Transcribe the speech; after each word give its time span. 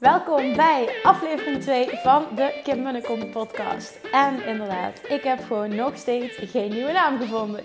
Welkom 0.00 0.56
bij 0.56 0.98
aflevering 1.02 1.62
2 1.62 1.88
van 2.02 2.26
de 2.34 2.60
Kim 2.62 2.82
Munnekom 2.82 3.30
podcast. 3.30 3.98
En 4.12 4.46
inderdaad, 4.46 5.00
ik 5.08 5.22
heb 5.22 5.44
gewoon 5.46 5.74
nog 5.74 5.96
steeds 5.96 6.36
geen 6.38 6.70
nieuwe 6.70 6.92
naam 6.92 7.18
gevonden. 7.18 7.64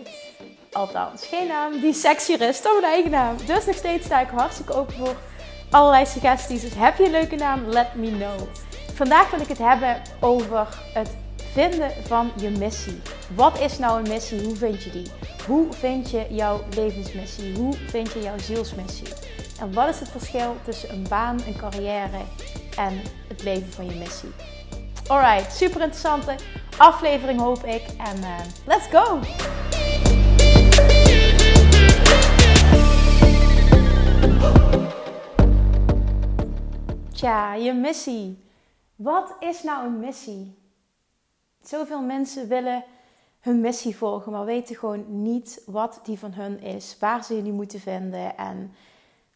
Althans, 0.71 1.27
geen 1.27 1.47
naam 1.47 1.79
die 1.79 1.93
sexier 1.93 2.41
is 2.41 2.61
dan 2.61 2.79
mijn 2.81 2.93
eigen 2.93 3.11
naam. 3.11 3.35
Dus 3.45 3.65
nog 3.65 3.75
steeds 3.75 4.05
sta 4.05 4.21
ik 4.21 4.27
hartstikke 4.27 4.73
open 4.73 4.93
voor 4.93 5.15
allerlei 5.69 6.05
suggesties. 6.05 6.61
Dus 6.61 6.73
heb 6.75 6.97
je 6.97 7.05
een 7.05 7.11
leuke 7.11 7.35
naam? 7.35 7.65
Let 7.65 7.95
me 7.95 8.09
know. 8.09 8.39
Vandaag 8.93 9.29
wil 9.31 9.41
ik 9.41 9.47
het 9.47 9.57
hebben 9.57 10.01
over 10.19 10.67
het 10.93 11.15
vinden 11.51 11.91
van 12.03 12.31
je 12.35 12.49
missie. 12.49 13.01
Wat 13.35 13.59
is 13.59 13.77
nou 13.77 13.99
een 13.99 14.09
missie? 14.09 14.43
Hoe 14.43 14.55
vind 14.55 14.83
je 14.83 14.89
die? 14.91 15.11
Hoe 15.47 15.73
vind 15.73 16.11
je 16.11 16.25
jouw 16.29 16.61
levensmissie? 16.75 17.55
Hoe 17.55 17.73
vind 17.73 18.11
je 18.11 18.21
jouw 18.21 18.37
zielsmissie? 18.37 19.07
En 19.59 19.73
wat 19.73 19.89
is 19.89 19.99
het 19.99 20.09
verschil 20.09 20.55
tussen 20.63 20.93
een 20.93 21.05
baan, 21.09 21.39
een 21.47 21.57
carrière 21.57 22.21
en 22.77 23.01
het 23.27 23.43
leven 23.43 23.71
van 23.71 23.85
je 23.85 23.95
missie? 23.95 24.29
Alright, 25.07 25.53
super 25.53 25.81
interessante 25.81 26.35
aflevering 26.77 27.39
hoop 27.39 27.63
ik. 27.63 27.83
En 27.97 28.17
uh, 28.17 28.39
let's 28.65 28.87
go! 28.87 29.19
Tja, 37.13 37.53
je 37.53 37.73
missie. 37.73 38.43
Wat 38.95 39.35
is 39.39 39.63
nou 39.63 39.85
een 39.85 39.99
missie? 39.99 40.57
Zoveel 41.61 42.01
mensen 42.01 42.47
willen 42.47 42.83
hun 43.39 43.61
missie 43.61 43.97
volgen, 43.97 44.31
maar 44.31 44.45
weten 44.45 44.75
gewoon 44.75 45.21
niet 45.21 45.61
wat 45.65 45.99
die 46.03 46.19
van 46.19 46.33
hun 46.33 46.59
is, 46.59 46.97
waar 46.99 47.23
ze 47.23 47.43
die 47.43 47.51
moeten 47.51 47.79
vinden. 47.79 48.37
En 48.37 48.73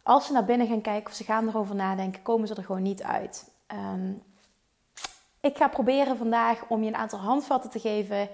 als 0.10 0.26
ze 0.26 0.34
naar 0.34 0.46
binnen 0.46 0.68
gaan 0.68 0.82
kijken 0.82 1.10
of 1.10 1.16
ze 1.16 1.24
gaan 1.24 1.48
erover 1.48 1.76
nadenken, 1.76 2.22
komen 2.22 2.48
ze 2.48 2.56
er 2.56 2.64
gewoon 2.64 2.82
niet 2.82 3.04
uit. 3.04 3.52
Ehm, 3.68 4.12
ik 5.42 5.58
ga 5.58 5.68
proberen 5.68 6.18
vandaag 6.18 6.66
om 6.68 6.84
je 6.84 6.88
een 6.88 6.96
aantal 6.96 7.20
handvatten 7.20 7.70
te 7.70 7.80
geven 7.80 8.30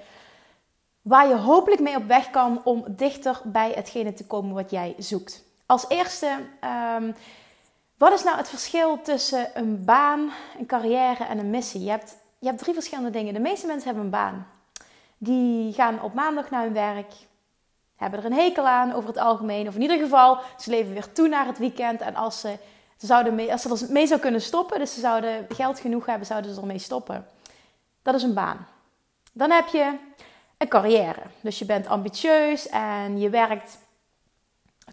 waar 1.02 1.28
je 1.28 1.36
hopelijk 1.36 1.82
mee 1.82 1.96
op 1.96 2.08
weg 2.08 2.30
kan 2.30 2.62
om 2.64 2.84
dichter 2.88 3.42
bij 3.44 3.72
hetgene 3.72 4.14
te 4.14 4.26
komen 4.26 4.56
wat 4.56 4.72
jij 4.72 4.96
zoekt. 4.98 5.44
Als 5.66 5.86
eerste, 5.90 6.40
ehm, 6.60 7.12
wat 7.98 8.14
is 8.14 8.24
nou 8.24 8.38
het 8.38 8.50
verschil 8.50 9.02
tussen 9.02 9.50
een 9.54 9.86
baan, 9.86 10.32
een 10.60 10.66
carrière 10.66 11.24
en 11.24 11.38
een 11.38 11.50
missie? 11.50 11.84
Je 11.84 11.90
hebt, 11.90 12.18
je 12.40 12.48
hebt 12.48 12.60
drie 12.60 12.74
verschillende 12.74 13.12
dingen. 13.12 13.34
De 13.34 13.40
meeste 13.40 13.68
mensen 13.68 13.86
hebben 13.86 14.04
een 14.04 14.10
baan. 14.10 14.48
Die 15.18 15.74
gaan 15.74 16.02
op 16.02 16.14
maandag 16.14 16.50
naar 16.50 16.64
hun 16.64 16.74
werk, 16.74 17.14
hebben 17.96 18.20
er 18.20 18.26
een 18.26 18.34
hekel 18.34 18.68
aan 18.68 18.94
over 18.94 19.10
het 19.10 19.18
algemeen. 19.18 19.68
Of 19.68 19.76
in 19.76 19.82
ieder 19.82 20.00
geval, 20.00 20.38
ze 20.58 20.70
leven 20.70 20.94
weer 20.94 21.12
toe 21.12 21.28
naar 21.28 21.46
het 21.46 21.58
weekend. 21.58 22.02
En 22.02 22.16
als 22.16 22.40
ze, 22.40 22.58
ze 22.98 23.06
zouden 23.06 23.36
mee, 23.36 23.52
als 23.52 23.62
ze 23.62 23.70
er 23.70 23.92
mee 23.92 24.08
zou 24.08 24.20
kunnen 24.20 24.42
stoppen, 24.42 24.80
dus 24.80 24.94
ze 24.94 25.00
zouden 25.00 25.46
geld 25.50 25.80
genoeg 25.80 26.06
hebben, 26.06 26.28
zouden 26.28 26.54
ze 26.54 26.62
ermee 26.62 26.80
stoppen. 26.80 27.28
Dat 28.02 28.16
is 28.16 28.24
een 28.24 28.34
baan. 28.34 28.68
Dan 29.34 29.52
heb 29.52 29.68
je 29.68 29.98
een 30.58 30.68
carrière. 30.68 31.22
Dus 31.42 31.60
je 31.60 31.66
bent 31.66 31.88
ambitieus 31.88 32.70
en 32.70 33.20
je 33.20 33.30
werkt 33.30 33.78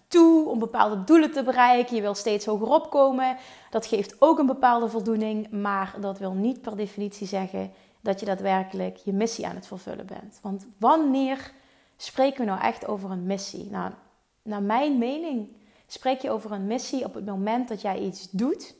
toe 0.08 0.48
om 0.48 0.58
bepaalde 0.58 1.04
doelen 1.04 1.32
te 1.32 1.42
bereiken. 1.42 1.96
Je 1.96 2.02
wil 2.02 2.14
steeds 2.14 2.46
hoger 2.46 2.68
opkomen. 2.68 3.36
Dat 3.70 3.86
geeft 3.86 4.16
ook 4.18 4.38
een 4.38 4.46
bepaalde 4.46 4.88
voldoening, 4.88 5.50
maar 5.50 5.94
dat 6.00 6.18
wil 6.18 6.32
niet 6.32 6.60
per 6.60 6.76
definitie 6.76 7.26
zeggen 7.26 7.72
dat 8.00 8.20
je 8.20 8.26
daadwerkelijk 8.26 8.96
je 8.96 9.12
missie 9.12 9.46
aan 9.46 9.54
het 9.54 9.66
vervullen 9.66 10.06
bent. 10.06 10.38
Want 10.42 10.66
wanneer 10.78 11.52
spreken 12.02 12.40
we 12.40 12.50
nou 12.50 12.60
echt 12.60 12.86
over 12.86 13.10
een 13.10 13.26
missie? 13.26 13.70
Nou, 13.70 13.92
naar 14.42 14.62
mijn 14.62 14.98
mening 14.98 15.56
spreek 15.86 16.20
je 16.20 16.30
over 16.30 16.52
een 16.52 16.66
missie 16.66 17.04
op 17.04 17.14
het 17.14 17.26
moment 17.26 17.68
dat 17.68 17.80
jij 17.80 17.98
iets 17.98 18.30
doet 18.30 18.74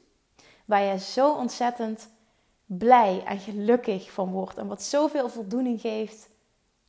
waar 0.64 0.82
je 0.82 0.98
zo 0.98 1.32
ontzettend 1.32 2.08
blij 2.66 3.22
en 3.24 3.38
gelukkig 3.38 4.10
van 4.10 4.30
wordt 4.30 4.58
en 4.58 4.66
wat 4.66 4.82
zoveel 4.82 5.28
voldoening 5.28 5.80
geeft 5.80 6.28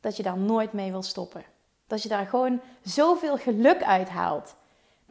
dat 0.00 0.16
je 0.16 0.22
daar 0.22 0.38
nooit 0.38 0.72
mee 0.72 0.90
wil 0.90 1.02
stoppen. 1.02 1.44
Dat 1.86 2.02
je 2.02 2.08
daar 2.08 2.26
gewoon 2.26 2.60
zoveel 2.82 3.36
geluk 3.36 3.82
uit 3.82 4.08
haalt. 4.08 4.54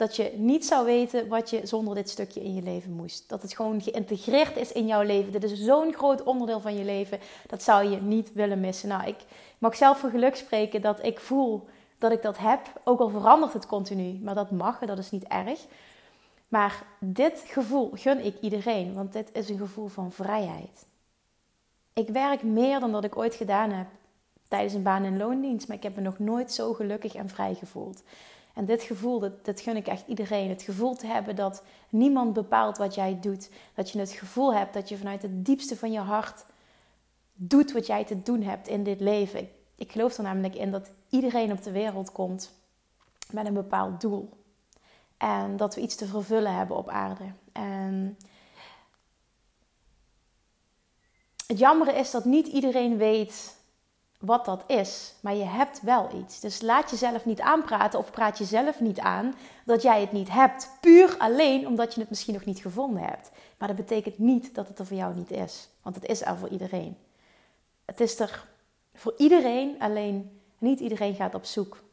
Dat 0.03 0.15
je 0.15 0.31
niet 0.35 0.65
zou 0.65 0.85
weten 0.85 1.27
wat 1.27 1.49
je 1.49 1.65
zonder 1.65 1.95
dit 1.95 2.09
stukje 2.09 2.43
in 2.43 2.55
je 2.55 2.61
leven 2.61 2.91
moest. 2.91 3.29
Dat 3.29 3.41
het 3.41 3.55
gewoon 3.55 3.81
geïntegreerd 3.81 4.57
is 4.57 4.71
in 4.71 4.87
jouw 4.87 5.01
leven. 5.01 5.31
Dit 5.31 5.43
is 5.43 5.59
zo'n 5.59 5.93
groot 5.93 6.23
onderdeel 6.23 6.59
van 6.59 6.75
je 6.75 6.83
leven. 6.83 7.19
Dat 7.47 7.63
zou 7.63 7.89
je 7.89 8.01
niet 8.01 8.33
willen 8.33 8.59
missen. 8.59 8.89
Nou, 8.89 9.07
ik 9.07 9.15
mag 9.57 9.75
zelf 9.75 9.97
voor 9.97 10.09
geluk 10.09 10.35
spreken 10.35 10.81
dat 10.81 11.03
ik 11.05 11.19
voel 11.19 11.67
dat 11.97 12.11
ik 12.11 12.21
dat 12.21 12.37
heb. 12.37 12.59
Ook 12.83 12.99
al 12.99 13.09
verandert 13.09 13.53
het 13.53 13.65
continu. 13.65 14.19
Maar 14.23 14.35
dat 14.35 14.51
mag, 14.51 14.79
dat 14.79 14.97
is 14.97 15.11
niet 15.11 15.23
erg. 15.23 15.65
Maar 16.47 16.83
dit 16.99 17.43
gevoel 17.47 17.91
gun 17.93 18.25
ik 18.25 18.35
iedereen. 18.41 18.93
Want 18.93 19.13
dit 19.13 19.29
is 19.33 19.49
een 19.49 19.57
gevoel 19.57 19.87
van 19.87 20.11
vrijheid. 20.11 20.85
Ik 21.93 22.09
werk 22.09 22.43
meer 22.43 22.79
dan 22.79 22.91
dat 22.91 23.03
ik 23.03 23.17
ooit 23.17 23.35
gedaan 23.35 23.71
heb 23.71 23.87
tijdens 24.47 24.73
een 24.73 24.83
baan 24.83 25.03
in 25.03 25.17
loondienst. 25.17 25.67
Maar 25.67 25.77
ik 25.77 25.83
heb 25.83 25.95
me 25.95 26.01
nog 26.01 26.19
nooit 26.19 26.51
zo 26.51 26.73
gelukkig 26.73 27.15
en 27.15 27.29
vrij 27.29 27.53
gevoeld. 27.53 28.03
En 28.53 28.65
dit 28.65 28.83
gevoel, 28.83 29.19
dat, 29.19 29.45
dat 29.45 29.61
gun 29.61 29.75
ik 29.75 29.87
echt 29.87 30.07
iedereen. 30.07 30.49
Het 30.49 30.61
gevoel 30.61 30.95
te 30.95 31.07
hebben 31.07 31.35
dat 31.35 31.63
niemand 31.89 32.33
bepaalt 32.33 32.77
wat 32.77 32.95
jij 32.95 33.19
doet. 33.19 33.49
Dat 33.73 33.89
je 33.89 33.99
het 33.99 34.11
gevoel 34.11 34.53
hebt 34.53 34.73
dat 34.73 34.89
je 34.89 34.97
vanuit 34.97 35.21
het 35.21 35.45
diepste 35.45 35.77
van 35.77 35.91
je 35.91 35.99
hart 35.99 36.45
doet 37.33 37.71
wat 37.71 37.87
jij 37.87 38.05
te 38.05 38.21
doen 38.21 38.41
hebt 38.41 38.67
in 38.67 38.83
dit 38.83 38.99
leven. 38.99 39.49
Ik, 39.77 39.91
geloof 39.91 40.17
er 40.17 40.23
namelijk 40.23 40.55
in 40.55 40.71
dat 40.71 40.91
iedereen 41.09 41.51
op 41.51 41.63
de 41.63 41.71
wereld 41.71 42.11
komt 42.11 42.53
met 43.31 43.45
een 43.45 43.53
bepaald 43.53 44.01
doel. 44.01 44.29
En 45.17 45.57
dat 45.57 45.75
we 45.75 45.81
iets 45.81 45.95
te 45.95 46.05
vervullen 46.05 46.55
hebben 46.55 46.77
op 46.77 46.89
aarde. 46.89 47.23
En 47.51 48.17
het 51.47 51.59
jammer 51.59 51.95
is 51.95 52.11
dat 52.11 52.25
niet 52.25 52.47
iedereen 52.47 52.97
weet 52.97 53.57
wat 54.25 54.45
dat 54.45 54.63
is. 54.67 55.13
Maar 55.19 55.35
je 55.35 55.43
hebt 55.43 55.81
wel 55.81 56.09
iets. 56.21 56.39
Dus 56.39 56.61
laat 56.61 56.89
jezelf 56.89 57.25
niet 57.25 57.41
aanpraten 57.41 57.99
of 57.99 58.11
praat 58.11 58.37
jezelf 58.37 58.79
niet 58.79 58.99
aan 58.99 59.35
dat 59.65 59.81
jij 59.81 60.01
het 60.01 60.11
niet 60.11 60.29
hebt. 60.29 60.69
Puur 60.81 61.15
alleen 61.17 61.67
omdat 61.67 61.93
je 61.93 61.99
het 61.99 62.09
misschien 62.09 62.33
nog 62.33 62.45
niet 62.45 62.59
gevonden 62.59 63.03
hebt. 63.03 63.31
Maar 63.57 63.67
dat 63.67 63.77
betekent 63.77 64.17
niet 64.17 64.55
dat 64.55 64.67
het 64.67 64.79
er 64.79 64.85
voor 64.85 64.97
jou 64.97 65.15
niet 65.15 65.31
is. 65.31 65.69
Want 65.81 65.95
het 65.95 66.05
is 66.05 66.21
er 66.21 66.37
voor 66.37 66.49
iedereen. 66.49 66.97
Het 67.85 67.99
is 67.99 68.19
er 68.19 68.47
voor 68.93 69.13
iedereen, 69.17 69.75
alleen 69.79 70.39
niet 70.57 70.79
iedereen 70.79 71.15
gaat 71.15 71.35
op 71.35 71.45
zoek. 71.45 71.83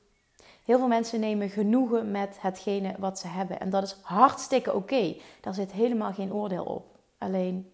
Heel 0.65 0.79
veel 0.79 0.89
mensen 0.89 1.21
nemen 1.21 1.51
genoegen 1.51 2.11
met 2.11 2.37
hetgene 2.41 2.95
wat 2.99 3.19
ze 3.19 3.27
hebben. 3.27 3.61
En 3.61 3.71
dat 3.71 3.83
is 3.83 3.97
hartstikke 4.03 4.75
oké. 4.75 5.17
Daar 5.41 5.55
zit 5.55 5.73
helemaal 5.73 6.13
geen 6.13 6.33
oordeel 6.33 6.65
op. 6.65 6.99
Alleen 7.19 7.73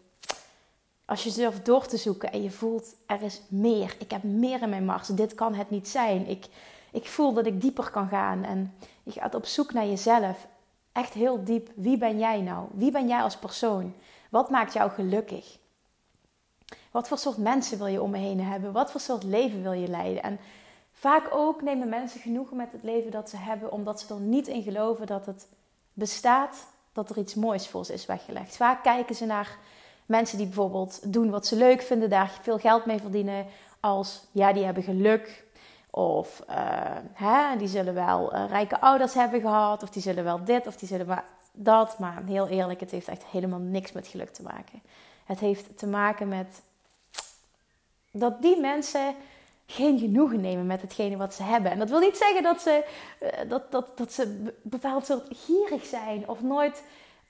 als 1.07 1.25
je 1.25 1.33
durft 1.33 1.65
door 1.65 1.87
te 1.87 1.97
zoeken 1.97 2.33
en 2.33 2.43
je 2.43 2.51
voelt 2.51 2.95
er 3.07 3.23
is 3.23 3.41
meer. 3.49 3.97
Ik 3.99 4.11
heb 4.11 4.23
meer 4.23 4.63
in 4.63 4.69
mijn 4.69 4.85
mars. 4.85 5.09
Dit 5.09 5.35
kan 5.35 5.55
het 5.55 5.71
niet 5.71 5.89
zijn. 5.89 6.29
Ik, 6.29 6.47
ik 6.93 7.07
voel 7.07 7.33
dat 7.33 7.47
ik 7.47 7.61
dieper 7.61 7.91
kan 7.91 8.09
gaan. 8.09 8.45
En 8.45 8.75
je 9.03 9.11
gaat 9.11 9.35
op 9.35 9.47
zoek 9.47 9.73
naar 9.73 9.87
jezelf. 9.87 10.47
Echt 10.93 11.13
heel 11.13 11.45
diep. 11.45 11.71
Wie 11.75 11.99
ben 11.99 12.19
jij 12.19 12.41
nou? 12.41 12.69
Wie 12.73 12.91
ben 12.91 13.09
jij 13.09 13.23
als 13.23 13.37
persoon? 13.37 13.95
Wat 14.31 14.51
maakt 14.51 14.73
jou 14.73 14.91
gelukkig? 14.91 15.59
Wat 16.91 17.09
voor 17.09 17.19
soort 17.19 17.37
mensen 17.37 17.79
wil 17.79 17.87
je 17.87 18.03
om 18.03 18.11
me 18.11 18.19
heen 18.19 18.41
hebben? 18.41 18.73
Wat 18.73 18.91
voor 18.91 19.01
soort 19.01 19.23
leven 19.23 19.63
wil 19.63 19.73
je 19.73 19.89
leiden? 19.89 20.23
En 20.23 20.39
vaak 20.93 21.29
ook 21.35 21.63
nemen 21.63 21.89
mensen 21.89 22.21
genoegen 22.21 22.57
met 22.57 22.73
het 22.73 22.83
leven 22.83 23.11
dat 23.11 23.31
ze 23.31 23.37
hebben, 23.37 23.73
omdat 23.73 24.01
ze 24.01 24.15
er 24.15 24.21
niet 24.21 24.49
in 24.49 24.63
geloven 24.63 25.07
dat 25.07 25.27
het 25.27 25.49
bestaat, 25.93 26.67
dat 26.93 27.11
er 27.11 27.19
iets 27.19 27.35
moois 27.35 27.69
voor 27.69 27.85
ze 27.85 27.93
is 27.93 28.07
weggelegd. 28.07 28.57
Vaak 28.57 28.83
kijken 28.83 29.15
ze 29.15 29.27
naar 29.27 29.59
Mensen 30.07 30.37
die 30.39 30.47
bijvoorbeeld 30.47 31.13
doen 31.13 31.31
wat 31.31 31.47
ze 31.47 31.57
leuk 31.57 31.83
vinden, 31.83 32.11
daar 32.11 32.39
veel 32.43 32.59
geld 32.59 32.87
mee 32.87 33.01
verdienen, 33.01 33.47
als 33.81 34.27
ja, 34.33 34.53
die 34.53 34.65
hebben 34.65 34.83
geluk. 34.83 35.45
Of 35.91 36.43
uh, 36.51 36.57
hè, 37.13 37.57
die 37.57 37.69
zullen 37.69 37.95
wel 37.95 38.35
uh, 38.35 38.45
rijke 38.49 38.81
ouders 38.81 39.15
hebben 39.15 39.41
gehad, 39.41 39.83
of 39.83 39.91
die 39.91 40.03
zullen 40.03 40.25
wel 40.25 40.45
dit, 40.45 40.67
of 40.67 40.77
die 40.77 40.89
zullen 40.89 41.07
wel 41.07 41.23
dat. 41.53 41.99
Maar 41.99 42.23
heel 42.27 42.49
eerlijk, 42.49 42.81
het 42.81 42.91
heeft 42.91 43.09
echt 43.09 43.25
helemaal 43.25 43.59
niks 43.59 43.93
met 43.93 44.07
geluk 44.07 44.31
te 44.33 44.43
maken. 44.43 44.83
Het 45.25 45.39
heeft 45.39 45.79
te 45.79 45.87
maken 45.87 46.29
met 46.29 46.63
dat 48.11 48.43
die 48.43 48.61
mensen 48.61 49.15
geen 49.67 49.99
genoegen 49.99 50.41
nemen 50.41 50.67
met 50.67 50.81
hetgene 50.81 51.17
wat 51.17 51.35
ze 51.35 51.43
hebben. 51.43 51.71
En 51.71 51.79
dat 51.79 51.91
wil 51.91 51.99
niet 51.99 52.17
zeggen 52.17 52.43
dat 52.43 52.61
ze, 52.61 52.85
uh, 53.23 53.29
dat, 53.51 53.71
dat, 53.71 53.99
dat 53.99 54.13
ze 54.13 54.53
bepaald 54.63 55.07
soort 55.07 55.27
gierig 55.31 55.85
zijn 55.85 56.29
of 56.29 56.43
nooit 56.43 56.83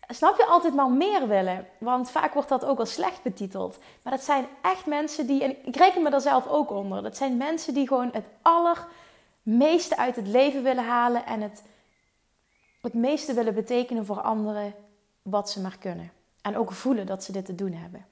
snap 0.08 0.36
je, 0.36 0.46
altijd 0.46 0.74
maar 0.74 0.90
meer 0.90 1.28
willen. 1.28 1.66
Want 1.78 2.10
vaak 2.10 2.34
wordt 2.34 2.48
dat 2.48 2.64
ook 2.64 2.78
als 2.78 2.92
slecht 2.92 3.22
betiteld. 3.22 3.78
Maar 4.02 4.12
dat 4.12 4.24
zijn 4.24 4.46
echt 4.62 4.86
mensen 4.86 5.26
die, 5.26 5.42
en 5.42 5.66
ik 5.66 5.76
reken 5.76 6.02
me 6.02 6.10
daar 6.10 6.20
zelf 6.20 6.46
ook 6.46 6.70
onder, 6.70 7.02
dat 7.02 7.16
zijn 7.16 7.36
mensen 7.36 7.74
die 7.74 7.88
gewoon 7.88 8.10
het 8.12 8.26
allermeeste 8.42 9.96
uit 9.96 10.16
het 10.16 10.26
leven 10.26 10.62
willen 10.62 10.84
halen 10.84 11.26
en 11.26 11.40
het, 11.40 11.62
het 12.80 12.94
meeste 12.94 13.34
willen 13.34 13.54
betekenen 13.54 14.06
voor 14.06 14.20
anderen 14.20 14.74
wat 15.22 15.50
ze 15.50 15.60
maar 15.60 15.78
kunnen. 15.78 16.12
En 16.42 16.56
ook 16.56 16.72
voelen 16.72 17.06
dat 17.06 17.24
ze 17.24 17.32
dit 17.32 17.44
te 17.44 17.54
doen 17.54 17.72
hebben. 17.72 18.06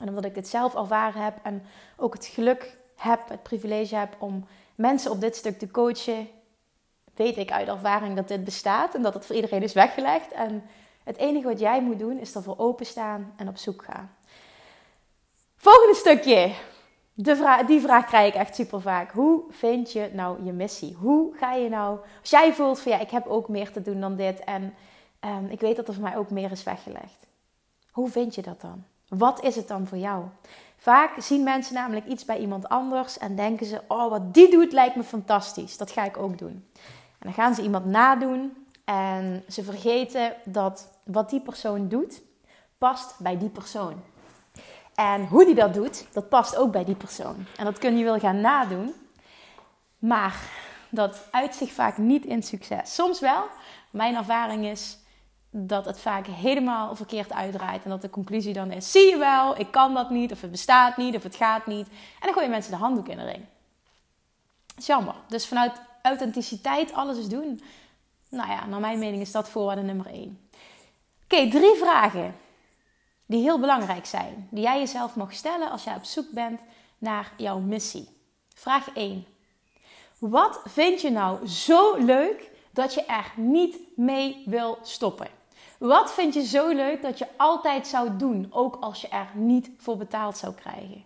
En 0.00 0.08
omdat 0.08 0.24
ik 0.24 0.34
dit 0.34 0.48
zelf 0.48 0.74
ervaren 0.74 1.22
heb 1.22 1.38
en 1.42 1.62
ook 1.96 2.14
het 2.14 2.26
geluk 2.26 2.78
heb, 2.96 3.28
het 3.28 3.42
privilege 3.42 3.96
heb 3.96 4.16
om 4.18 4.46
mensen 4.74 5.10
op 5.10 5.20
dit 5.20 5.36
stuk 5.36 5.58
te 5.58 5.70
coachen, 5.70 6.28
weet 7.14 7.36
ik 7.36 7.50
uit 7.50 7.68
ervaring 7.68 8.16
dat 8.16 8.28
dit 8.28 8.44
bestaat 8.44 8.94
en 8.94 9.02
dat 9.02 9.14
het 9.14 9.26
voor 9.26 9.34
iedereen 9.34 9.62
is 9.62 9.72
weggelegd. 9.72 10.32
En 10.32 10.62
Het 11.10 11.18
enige 11.18 11.46
wat 11.46 11.60
jij 11.60 11.82
moet 11.82 11.98
doen 11.98 12.18
is 12.18 12.34
ervoor 12.34 12.58
openstaan 12.58 13.32
en 13.36 13.48
op 13.48 13.56
zoek 13.56 13.84
gaan. 13.84 14.10
Volgende 15.56 15.94
stukje. 15.94 16.52
De 17.14 17.62
die 17.66 17.80
vraag 17.80 18.04
krijg 18.04 18.34
ik 18.34 18.40
echt 18.40 18.54
super 18.54 18.80
vaak. 18.80 19.10
Hoe 19.12 19.42
vind 19.48 19.92
je 19.92 20.10
nou 20.12 20.44
je 20.44 20.52
missie? 20.52 20.94
Hoe 20.94 21.36
ga 21.36 21.52
je 21.52 21.68
nou, 21.68 21.98
als 22.20 22.30
jij 22.30 22.52
voelt 22.52 22.80
van 22.80 22.92
ja, 22.92 22.98
ik 22.98 23.10
heb 23.10 23.26
ook 23.26 23.48
meer 23.48 23.72
te 23.72 23.82
doen 23.82 24.00
dan 24.00 24.16
dit 24.16 24.44
en 24.44 24.74
um, 25.20 25.46
ik 25.48 25.60
weet 25.60 25.76
dat 25.76 25.88
er 25.88 25.94
voor 25.94 26.02
mij 26.02 26.16
ook 26.16 26.30
meer 26.30 26.50
is 26.50 26.62
weggelegd. 26.62 27.26
Hoe 27.90 28.08
vind 28.08 28.34
je 28.34 28.42
dat 28.42 28.60
dan? 28.60 28.84
Wat 29.08 29.42
is 29.42 29.56
het 29.56 29.68
dan 29.68 29.86
voor 29.86 29.98
jou? 29.98 30.24
Vaak 30.76 31.20
zien 31.20 31.42
mensen 31.42 31.74
namelijk 31.74 32.06
iets 32.06 32.24
bij 32.24 32.38
iemand 32.38 32.68
anders 32.68 33.18
en 33.18 33.36
denken 33.36 33.66
ze: 33.66 33.80
Oh, 33.88 34.10
wat 34.10 34.34
die 34.34 34.50
doet 34.50 34.72
lijkt 34.72 34.96
me 34.96 35.02
fantastisch. 35.02 35.76
Dat 35.76 35.90
ga 35.90 36.04
ik 36.04 36.16
ook 36.16 36.38
doen. 36.38 36.64
En 37.18 37.26
dan 37.26 37.32
gaan 37.32 37.54
ze 37.54 37.62
iemand 37.62 37.84
nadoen 37.84 38.59
en 38.90 39.44
ze 39.48 39.62
vergeten 39.62 40.34
dat 40.44 40.88
wat 41.04 41.30
die 41.30 41.40
persoon 41.40 41.88
doet, 41.88 42.22
past 42.78 43.18
bij 43.18 43.38
die 43.38 43.48
persoon. 43.48 44.02
En 44.94 45.26
hoe 45.26 45.44
die 45.44 45.54
dat 45.54 45.74
doet, 45.74 46.06
dat 46.12 46.28
past 46.28 46.56
ook 46.56 46.72
bij 46.72 46.84
die 46.84 46.94
persoon. 46.94 47.46
En 47.56 47.64
dat 47.64 47.78
kun 47.78 47.98
je 47.98 48.04
wel 48.04 48.18
gaan 48.18 48.40
nadoen, 48.40 48.92
maar 49.98 50.40
dat 50.88 51.28
uit 51.30 51.54
zich 51.54 51.72
vaak 51.72 51.98
niet 51.98 52.24
in 52.24 52.42
succes. 52.42 52.94
Soms 52.94 53.20
wel. 53.20 53.44
Mijn 53.90 54.14
ervaring 54.14 54.64
is 54.64 54.98
dat 55.50 55.84
het 55.84 56.00
vaak 56.00 56.26
helemaal 56.26 56.96
verkeerd 56.96 57.32
uitdraait. 57.32 57.84
En 57.84 57.90
dat 57.90 58.02
de 58.02 58.10
conclusie 58.10 58.52
dan 58.52 58.70
is: 58.70 58.90
zie 58.90 59.10
je 59.10 59.18
wel, 59.18 59.58
ik 59.58 59.70
kan 59.70 59.94
dat 59.94 60.10
niet, 60.10 60.32
of 60.32 60.40
het 60.40 60.50
bestaat 60.50 60.96
niet, 60.96 61.16
of 61.16 61.22
het 61.22 61.36
gaat 61.36 61.66
niet. 61.66 61.88
En 61.88 61.94
dan 62.20 62.32
gooien 62.32 62.50
mensen 62.50 62.72
de 62.72 62.78
handdoek 62.78 63.08
in 63.08 63.16
de 63.16 63.24
ring. 63.24 63.44
Dat 64.66 64.78
is 64.78 64.86
jammer. 64.86 65.14
Dus 65.28 65.46
vanuit 65.46 65.80
authenticiteit 66.02 66.92
alles 66.92 67.18
is 67.18 67.28
doen. 67.28 67.60
Nou 68.30 68.50
ja, 68.50 68.66
naar 68.66 68.80
mijn 68.80 68.98
mening 68.98 69.22
is 69.22 69.32
dat 69.32 69.48
voorwaarde 69.48 69.82
nummer 69.82 70.06
één. 70.06 70.48
Oké, 71.24 71.48
drie 71.48 71.74
vragen 71.74 72.34
die 73.26 73.42
heel 73.42 73.60
belangrijk 73.60 74.06
zijn. 74.06 74.48
Die 74.50 74.62
jij 74.62 74.78
jezelf 74.78 75.16
mag 75.16 75.32
stellen 75.32 75.70
als 75.70 75.84
jij 75.84 75.94
op 75.94 76.04
zoek 76.04 76.30
bent 76.30 76.60
naar 76.98 77.32
jouw 77.36 77.58
missie. 77.58 78.08
Vraag 78.54 78.90
1. 78.94 79.26
Wat 80.18 80.60
vind 80.64 81.00
je 81.00 81.10
nou 81.10 81.46
zo 81.46 81.96
leuk 81.96 82.50
dat 82.70 82.94
je 82.94 83.04
er 83.04 83.32
niet 83.36 83.78
mee 83.96 84.42
wil 84.46 84.78
stoppen? 84.82 85.28
Wat 85.78 86.12
vind 86.12 86.34
je 86.34 86.44
zo 86.44 86.68
leuk 86.68 87.02
dat 87.02 87.18
je 87.18 87.26
altijd 87.36 87.86
zou 87.86 88.16
doen, 88.16 88.46
ook 88.50 88.76
als 88.80 89.00
je 89.00 89.08
er 89.08 89.28
niet 89.34 89.70
voor 89.76 89.96
betaald 89.96 90.36
zou 90.36 90.54
krijgen? 90.54 91.04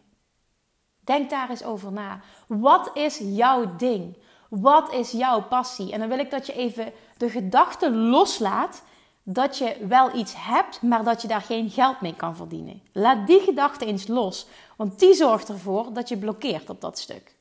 Denk 1.00 1.30
daar 1.30 1.50
eens 1.50 1.64
over 1.64 1.92
na. 1.92 2.20
Wat 2.46 2.90
is 2.94 3.18
jouw 3.22 3.76
ding? 3.76 4.16
Wat 4.60 4.92
is 4.92 5.10
jouw 5.10 5.42
passie? 5.42 5.92
En 5.92 5.98
dan 5.98 6.08
wil 6.08 6.18
ik 6.18 6.30
dat 6.30 6.46
je 6.46 6.52
even 6.52 6.92
de 7.16 7.30
gedachte 7.30 7.90
loslaat 7.90 8.82
dat 9.22 9.58
je 9.58 9.76
wel 9.88 10.14
iets 10.14 10.34
hebt, 10.36 10.82
maar 10.82 11.04
dat 11.04 11.22
je 11.22 11.28
daar 11.28 11.40
geen 11.40 11.70
geld 11.70 12.00
mee 12.00 12.14
kan 12.14 12.36
verdienen. 12.36 12.82
Laat 12.92 13.26
die 13.26 13.40
gedachte 13.40 13.86
eens 13.86 14.06
los, 14.06 14.46
want 14.76 14.98
die 14.98 15.14
zorgt 15.14 15.48
ervoor 15.48 15.92
dat 15.92 16.08
je 16.08 16.16
blokkeert 16.16 16.70
op 16.70 16.80
dat 16.80 16.98
stuk. 16.98 17.34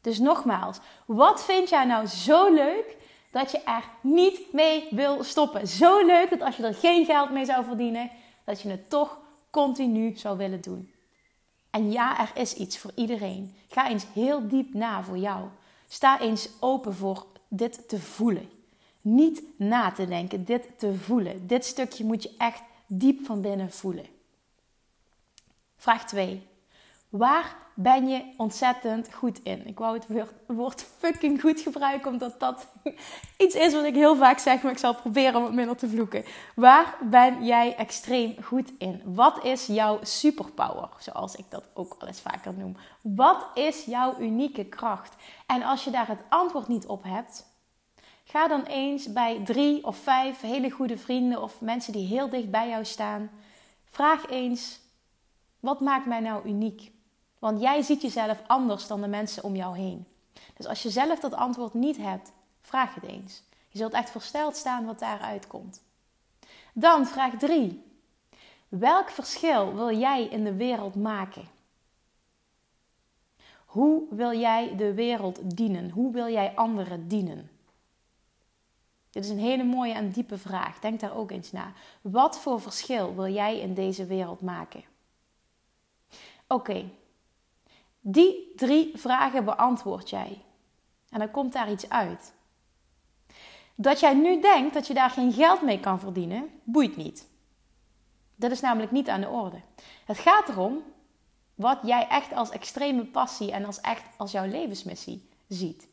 Dus 0.00 0.18
nogmaals, 0.18 0.78
wat 1.06 1.44
vind 1.44 1.68
jij 1.68 1.84
nou 1.84 2.06
zo 2.06 2.54
leuk 2.54 2.96
dat 3.30 3.50
je 3.50 3.58
er 3.58 3.84
niet 4.00 4.52
mee 4.52 4.88
wil 4.90 5.24
stoppen? 5.24 5.68
Zo 5.68 6.06
leuk 6.06 6.30
dat 6.30 6.42
als 6.42 6.56
je 6.56 6.62
er 6.62 6.74
geen 6.74 7.04
geld 7.04 7.30
mee 7.30 7.44
zou 7.44 7.64
verdienen, 7.64 8.10
dat 8.44 8.60
je 8.60 8.68
het 8.68 8.90
toch 8.90 9.18
continu 9.50 10.16
zou 10.16 10.36
willen 10.36 10.60
doen. 10.60 10.92
En 11.70 11.92
ja, 11.92 12.20
er 12.20 12.30
is 12.34 12.54
iets 12.54 12.78
voor 12.78 12.92
iedereen. 12.94 13.56
Ga 13.68 13.88
eens 13.88 14.06
heel 14.12 14.48
diep 14.48 14.74
na 14.74 15.02
voor 15.02 15.18
jou. 15.18 15.48
Sta 15.88 16.20
eens 16.20 16.48
open 16.60 16.94
voor 16.94 17.26
dit 17.48 17.88
te 17.88 18.00
voelen. 18.00 18.50
Niet 19.00 19.42
na 19.56 19.92
te 19.92 20.06
denken, 20.06 20.44
dit 20.44 20.78
te 20.78 20.94
voelen. 20.94 21.46
Dit 21.46 21.64
stukje 21.64 22.04
moet 22.04 22.22
je 22.22 22.34
echt 22.38 22.62
diep 22.86 23.24
van 23.24 23.40
binnen 23.40 23.70
voelen. 23.70 24.06
Vraag 25.76 26.06
2. 26.06 26.47
Waar 27.08 27.56
ben 27.74 28.08
je 28.08 28.32
ontzettend 28.36 29.14
goed 29.14 29.42
in? 29.42 29.66
Ik 29.66 29.78
wou 29.78 29.98
het 29.98 30.26
woord, 30.46 30.82
fucking 30.98 31.40
goed 31.40 31.60
gebruiken, 31.60 32.10
omdat 32.10 32.40
dat 32.40 32.68
iets 33.36 33.54
is 33.54 33.72
wat 33.72 33.84
ik 33.84 33.94
heel 33.94 34.16
vaak 34.16 34.38
zeg, 34.38 34.62
maar 34.62 34.72
ik 34.72 34.78
zal 34.78 34.94
proberen 34.94 35.36
om 35.36 35.44
het 35.44 35.54
minder 35.54 35.76
te 35.76 35.88
vloeken. 35.88 36.24
Waar 36.54 36.96
ben 37.10 37.44
jij 37.44 37.76
extreem 37.76 38.42
goed 38.42 38.72
in? 38.78 39.02
Wat 39.04 39.44
is 39.44 39.66
jouw 39.66 39.98
superpower, 40.02 40.88
zoals 40.98 41.36
ik 41.36 41.44
dat 41.48 41.68
ook 41.74 41.96
al 41.98 42.06
eens 42.06 42.20
vaker 42.20 42.54
noem? 42.54 42.76
Wat 43.02 43.46
is 43.54 43.84
jouw 43.84 44.18
unieke 44.20 44.64
kracht? 44.64 45.14
En 45.46 45.62
als 45.62 45.84
je 45.84 45.90
daar 45.90 46.08
het 46.08 46.22
antwoord 46.28 46.68
niet 46.68 46.86
op 46.86 47.02
hebt, 47.02 47.46
ga 48.24 48.48
dan 48.48 48.62
eens 48.62 49.12
bij 49.12 49.40
drie 49.44 49.84
of 49.84 49.96
vijf 49.96 50.40
hele 50.40 50.70
goede 50.70 50.98
vrienden 50.98 51.42
of 51.42 51.60
mensen 51.60 51.92
die 51.92 52.06
heel 52.06 52.28
dicht 52.28 52.50
bij 52.50 52.68
jou 52.68 52.84
staan. 52.84 53.30
Vraag 53.84 54.28
eens: 54.30 54.80
wat 55.60 55.80
maakt 55.80 56.06
mij 56.06 56.20
nou 56.20 56.48
uniek? 56.48 56.96
Want 57.38 57.60
jij 57.60 57.82
ziet 57.82 58.02
jezelf 58.02 58.42
anders 58.46 58.86
dan 58.86 59.00
de 59.00 59.08
mensen 59.08 59.44
om 59.44 59.56
jou 59.56 59.78
heen. 59.78 60.06
Dus 60.56 60.66
als 60.66 60.82
je 60.82 60.90
zelf 60.90 61.20
dat 61.20 61.34
antwoord 61.34 61.74
niet 61.74 61.96
hebt, 61.96 62.32
vraag 62.60 62.94
het 62.94 63.04
eens. 63.04 63.42
Je 63.68 63.78
zult 63.78 63.92
echt 63.92 64.10
versteld 64.10 64.56
staan 64.56 64.86
wat 64.86 64.98
daaruit 64.98 65.46
komt. 65.46 65.82
Dan 66.72 67.06
vraag 67.06 67.34
3. 67.38 67.82
Welk 68.68 69.10
verschil 69.10 69.74
wil 69.74 69.98
jij 69.98 70.24
in 70.24 70.44
de 70.44 70.54
wereld 70.54 70.94
maken? 70.94 71.48
Hoe 73.66 74.02
wil 74.10 74.38
jij 74.38 74.76
de 74.76 74.94
wereld 74.94 75.56
dienen? 75.56 75.90
Hoe 75.90 76.12
wil 76.12 76.28
jij 76.28 76.54
anderen 76.54 77.08
dienen? 77.08 77.50
Dit 79.10 79.24
is 79.24 79.30
een 79.30 79.38
hele 79.38 79.64
mooie 79.64 79.92
en 79.92 80.10
diepe 80.10 80.38
vraag. 80.38 80.78
Denk 80.78 81.00
daar 81.00 81.16
ook 81.16 81.30
eens 81.30 81.52
na. 81.52 81.72
Wat 82.00 82.38
voor 82.38 82.60
verschil 82.60 83.14
wil 83.14 83.32
jij 83.32 83.58
in 83.58 83.74
deze 83.74 84.06
wereld 84.06 84.40
maken? 84.40 84.84
Oké, 86.46 86.90
die 88.10 88.52
drie 88.56 88.90
vragen 88.94 89.44
beantwoord 89.44 90.10
jij. 90.10 90.42
En 91.10 91.18
dan 91.18 91.30
komt 91.30 91.52
daar 91.52 91.70
iets 91.70 91.88
uit. 91.88 92.32
Dat 93.74 94.00
jij 94.00 94.14
nu 94.14 94.40
denkt 94.40 94.74
dat 94.74 94.86
je 94.86 94.94
daar 94.94 95.10
geen 95.10 95.32
geld 95.32 95.62
mee 95.62 95.80
kan 95.80 96.00
verdienen, 96.00 96.50
boeit 96.64 96.96
niet. 96.96 97.26
Dat 98.34 98.50
is 98.50 98.60
namelijk 98.60 98.92
niet 98.92 99.08
aan 99.08 99.20
de 99.20 99.28
orde. 99.28 99.60
Het 100.04 100.18
gaat 100.18 100.48
erom 100.48 100.82
wat 101.54 101.78
jij 101.82 102.08
echt 102.08 102.32
als 102.32 102.50
extreme 102.50 103.04
passie 103.04 103.52
en 103.52 103.64
als 103.64 103.80
echt 103.80 104.04
als 104.16 104.32
jouw 104.32 104.46
levensmissie 104.46 105.28
ziet. 105.48 105.88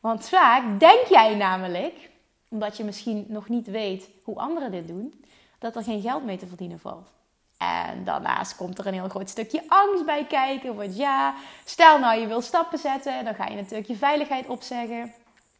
Want 0.00 0.28
vaak 0.28 0.80
denk 0.80 1.06
jij 1.06 1.34
namelijk, 1.34 2.10
omdat 2.48 2.76
je 2.76 2.84
misschien 2.84 3.24
nog 3.28 3.48
niet 3.48 3.66
weet 3.66 4.08
hoe 4.22 4.38
anderen 4.38 4.70
dit 4.70 4.88
doen, 4.88 5.24
dat 5.58 5.76
er 5.76 5.82
geen 5.82 6.00
geld 6.00 6.24
mee 6.24 6.36
te 6.36 6.46
verdienen 6.46 6.78
valt. 6.78 7.15
En 7.58 8.04
daarnaast 8.04 8.56
komt 8.56 8.78
er 8.78 8.86
een 8.86 8.94
heel 8.94 9.08
groot 9.08 9.30
stukje 9.30 9.62
angst 9.68 10.04
bij 10.04 10.26
kijken. 10.26 10.74
Want 10.74 10.96
ja, 10.96 11.34
stel 11.64 11.98
nou 11.98 12.20
je 12.20 12.26
wil 12.26 12.40
stappen 12.40 12.78
zetten, 12.78 13.24
dan 13.24 13.34
ga 13.34 13.46
je 13.46 13.56
natuurlijk 13.56 13.88
je 13.88 13.96
veiligheid 13.96 14.46
opzeggen. 14.46 15.12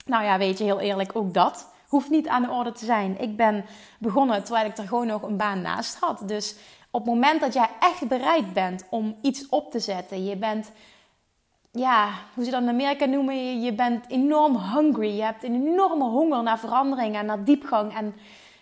Nou 0.07 0.25
ja, 0.25 0.39
weet 0.39 0.59
je, 0.59 0.65
heel 0.65 0.81
eerlijk, 0.81 1.17
ook 1.17 1.35
dat 1.35 1.75
hoeft 1.89 2.11
niet 2.11 2.29
aan 2.29 2.43
de 2.43 2.51
orde 2.51 2.73
te 2.73 2.85
zijn. 2.85 3.21
Ik 3.21 3.37
ben 3.37 3.65
begonnen 3.99 4.45
terwijl 4.45 4.67
ik 4.67 4.77
er 4.77 4.89
gewoon 4.89 5.07
nog 5.07 5.23
een 5.23 5.37
baan 5.37 5.61
naast 5.61 5.99
had. 6.01 6.29
Dus 6.29 6.57
op 6.91 7.05
het 7.05 7.15
moment 7.15 7.41
dat 7.41 7.55
jij 7.55 7.69
echt 7.81 8.09
bereid 8.09 8.53
bent 8.53 8.85
om 8.91 9.17
iets 9.23 9.49
op 9.49 9.71
te 9.71 9.81
zetten, 9.81 10.25
je 10.25 10.37
bent, 10.37 10.73
ja, 11.73 12.09
hoe 12.35 12.45
ze 12.45 12.51
dat 12.51 12.63
in 12.63 12.69
Amerika 12.69 13.05
noemen, 13.05 13.61
je, 13.63 13.73
bent 13.73 14.05
enorm 14.09 14.57
hungry. 14.57 15.17
Je 15.17 15.23
hebt 15.23 15.45
een 15.45 15.67
enorme 15.67 16.05
honger 16.05 16.43
naar 16.43 16.59
verandering 16.59 17.17
en 17.17 17.27
naar 17.27 17.45
diepgang. 17.45 17.97
En 17.97 18.15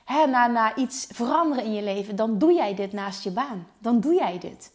hè, 0.05 0.27
naar, 0.27 0.79
iets 0.79 1.07
veranderen 1.13 1.65
in 1.65 1.73
je 1.73 1.83
leven, 1.83 2.17
dan 2.17 2.39
doe 2.39 2.53
jij 2.53 2.75
dit 2.75 2.93
naast 2.93 3.25
je 3.25 3.31
baan. 3.31 3.67
Dan 3.79 4.01
doe 4.01 4.15
jij 4.15 4.39
dit. 4.39 4.73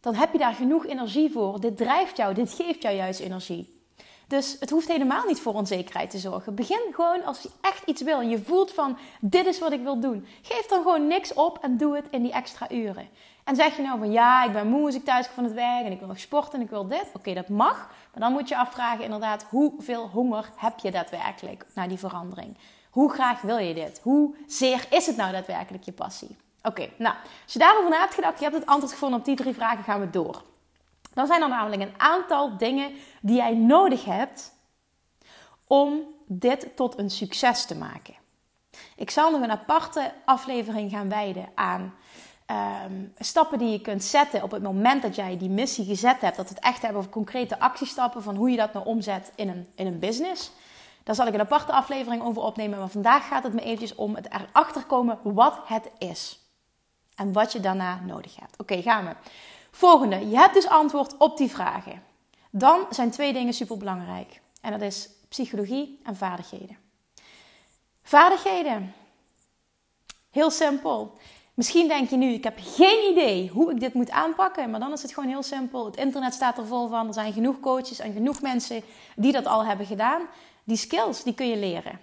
Dan 0.00 0.14
heb 0.14 0.32
je 0.32 0.38
daar 0.38 0.54
genoeg 0.54 0.86
energie 0.86 1.32
voor. 1.32 1.60
Dit 1.60 1.76
drijft 1.76 2.16
jou, 2.16 2.34
dit 2.34 2.52
geeft 2.52 2.82
jou 2.82 2.96
juist 2.96 3.20
energie. 3.20 3.80
Dus 4.26 4.56
het 4.60 4.70
hoeft 4.70 4.88
helemaal 4.88 5.26
niet 5.26 5.40
voor 5.40 5.54
onzekerheid 5.54 6.10
te 6.10 6.18
zorgen. 6.18 6.54
Begin 6.54 6.80
gewoon 6.94 7.24
als 7.24 7.42
je 7.42 7.50
echt 7.60 7.82
iets 7.86 8.02
wil 8.02 8.20
je 8.20 8.38
voelt 8.38 8.72
van 8.72 8.98
dit 9.20 9.46
is 9.46 9.58
wat 9.58 9.72
ik 9.72 9.82
wil 9.82 10.00
doen. 10.00 10.26
Geef 10.42 10.66
dan 10.66 10.82
gewoon 10.82 11.06
niks 11.06 11.34
op 11.34 11.58
en 11.58 11.76
doe 11.76 11.96
het 11.96 12.06
in 12.10 12.22
die 12.22 12.32
extra 12.32 12.70
uren. 12.70 13.08
En 13.44 13.56
zeg 13.56 13.76
je 13.76 13.82
nou 13.82 13.98
van 13.98 14.12
ja, 14.12 14.44
ik 14.44 14.52
ben 14.52 14.66
moe 14.66 14.86
als 14.86 14.94
ik 14.94 15.04
thuis 15.04 15.26
kom 15.26 15.34
van 15.34 15.44
het 15.44 15.52
werk 15.52 15.84
en 15.84 15.92
ik 15.92 15.98
wil 15.98 16.08
nog 16.08 16.18
sporten 16.18 16.52
en 16.58 16.64
ik 16.64 16.70
wil 16.70 16.86
dit. 16.86 17.06
Oké, 17.12 17.34
dat 17.34 17.48
mag. 17.48 17.76
Maar 18.12 18.22
dan 18.22 18.32
moet 18.32 18.48
je 18.48 18.56
afvragen 18.56 19.04
inderdaad 19.04 19.46
hoeveel 19.48 20.08
honger 20.08 20.50
heb 20.56 20.78
je 20.78 20.90
daadwerkelijk 20.90 21.66
naar 21.74 21.88
die 21.88 21.98
verandering. 21.98 22.56
Hoe 22.92 23.12
graag 23.12 23.40
wil 23.40 23.58
je 23.58 23.74
dit? 23.74 24.00
Hoe 24.02 24.34
zeer 24.46 24.86
is 24.90 25.06
het 25.06 25.16
nou 25.16 25.32
daadwerkelijk 25.32 25.84
je 25.84 25.92
passie? 25.92 26.36
Oké, 26.62 26.88
nou, 26.96 27.14
als 27.44 27.52
je 27.52 27.58
daarover 27.58 27.90
na 27.90 28.00
hebt 28.00 28.14
gedacht, 28.14 28.38
je 28.38 28.44
hebt 28.44 28.56
het 28.56 28.66
antwoord 28.66 28.92
gevonden 28.92 29.18
op 29.18 29.24
die 29.24 29.36
drie 29.36 29.54
vragen, 29.54 29.84
gaan 29.84 30.00
we 30.00 30.10
door. 30.10 30.42
Dan 31.14 31.26
zijn 31.26 31.42
er 31.42 31.48
namelijk 31.48 31.82
een 31.82 31.94
aantal 31.96 32.56
dingen 32.56 32.92
die 33.20 33.36
jij 33.36 33.54
nodig 33.54 34.04
hebt 34.04 34.52
om 35.66 36.00
dit 36.26 36.76
tot 36.76 36.98
een 36.98 37.10
succes 37.10 37.64
te 37.64 37.76
maken. 37.76 38.14
Ik 38.96 39.10
zal 39.10 39.30
nog 39.30 39.42
een 39.42 39.50
aparte 39.50 40.12
aflevering 40.24 40.90
gaan 40.90 41.08
wijden 41.08 41.48
aan 41.54 41.94
ehm, 42.46 43.04
stappen 43.18 43.58
die 43.58 43.70
je 43.70 43.80
kunt 43.80 44.04
zetten 44.04 44.42
op 44.42 44.50
het 44.50 44.62
moment 44.62 45.02
dat 45.02 45.14
jij 45.16 45.38
die 45.38 45.50
missie 45.50 45.84
gezet 45.84 46.20
hebt. 46.20 46.36
Dat 46.36 46.48
we 46.48 46.54
het 46.54 46.64
echt 46.64 46.82
hebben 46.82 46.98
over 46.98 47.12
concrete 47.12 47.58
actiestappen 47.58 48.22
van 48.22 48.36
hoe 48.36 48.50
je 48.50 48.56
dat 48.56 48.72
nou 48.72 48.86
omzet 48.86 49.32
in 49.34 49.48
een, 49.48 49.66
in 49.74 49.86
een 49.86 49.98
business. 49.98 50.50
Daar 51.04 51.14
zal 51.14 51.26
ik 51.26 51.34
een 51.34 51.40
aparte 51.40 51.72
aflevering 51.72 52.22
over 52.22 52.42
opnemen. 52.42 52.78
Maar 52.78 52.88
vandaag 52.88 53.28
gaat 53.28 53.42
het 53.42 53.52
me 53.52 53.60
eventjes 53.60 53.94
om 53.94 54.14
het 54.14 54.28
erachter 54.32 54.84
komen 54.84 55.18
wat 55.22 55.60
het 55.64 55.90
is. 55.98 56.40
En 57.14 57.32
wat 57.32 57.52
je 57.52 57.60
daarna 57.60 58.00
nodig 58.06 58.36
hebt. 58.36 58.58
Oké, 58.58 58.82
gaan 58.82 59.04
we. 59.04 59.14
Volgende. 59.70 60.28
Je 60.28 60.36
hebt 60.36 60.54
dus 60.54 60.68
antwoord 60.68 61.16
op 61.16 61.36
die 61.36 61.50
vragen. 61.50 62.02
Dan 62.50 62.86
zijn 62.90 63.10
twee 63.10 63.32
dingen 63.32 63.52
super 63.52 63.76
belangrijk. 63.76 64.40
En 64.60 64.70
dat 64.70 64.80
is 64.80 65.08
psychologie 65.28 66.00
en 66.04 66.16
vaardigheden. 66.16 66.76
Vaardigheden. 68.02 68.94
Heel 70.30 70.50
simpel. 70.50 71.16
Misschien 71.54 71.88
denk 71.88 72.10
je 72.10 72.16
nu, 72.16 72.32
ik 72.32 72.44
heb 72.44 72.58
geen 72.60 73.10
idee 73.10 73.48
hoe 73.48 73.70
ik 73.70 73.80
dit 73.80 73.94
moet 73.94 74.10
aanpakken, 74.10 74.70
maar 74.70 74.80
dan 74.80 74.92
is 74.92 75.02
het 75.02 75.14
gewoon 75.14 75.28
heel 75.28 75.42
simpel. 75.42 75.84
Het 75.84 75.96
internet 75.96 76.34
staat 76.34 76.58
er 76.58 76.66
vol 76.66 76.88
van. 76.88 77.06
Er 77.06 77.14
zijn 77.14 77.32
genoeg 77.32 77.60
coaches 77.60 77.98
en 77.98 78.12
genoeg 78.12 78.40
mensen 78.40 78.82
die 79.16 79.32
dat 79.32 79.46
al 79.46 79.64
hebben 79.64 79.86
gedaan. 79.86 80.22
Die 80.64 80.76
skills, 80.76 81.22
die 81.22 81.34
kun 81.34 81.48
je 81.48 81.56
leren. 81.56 82.00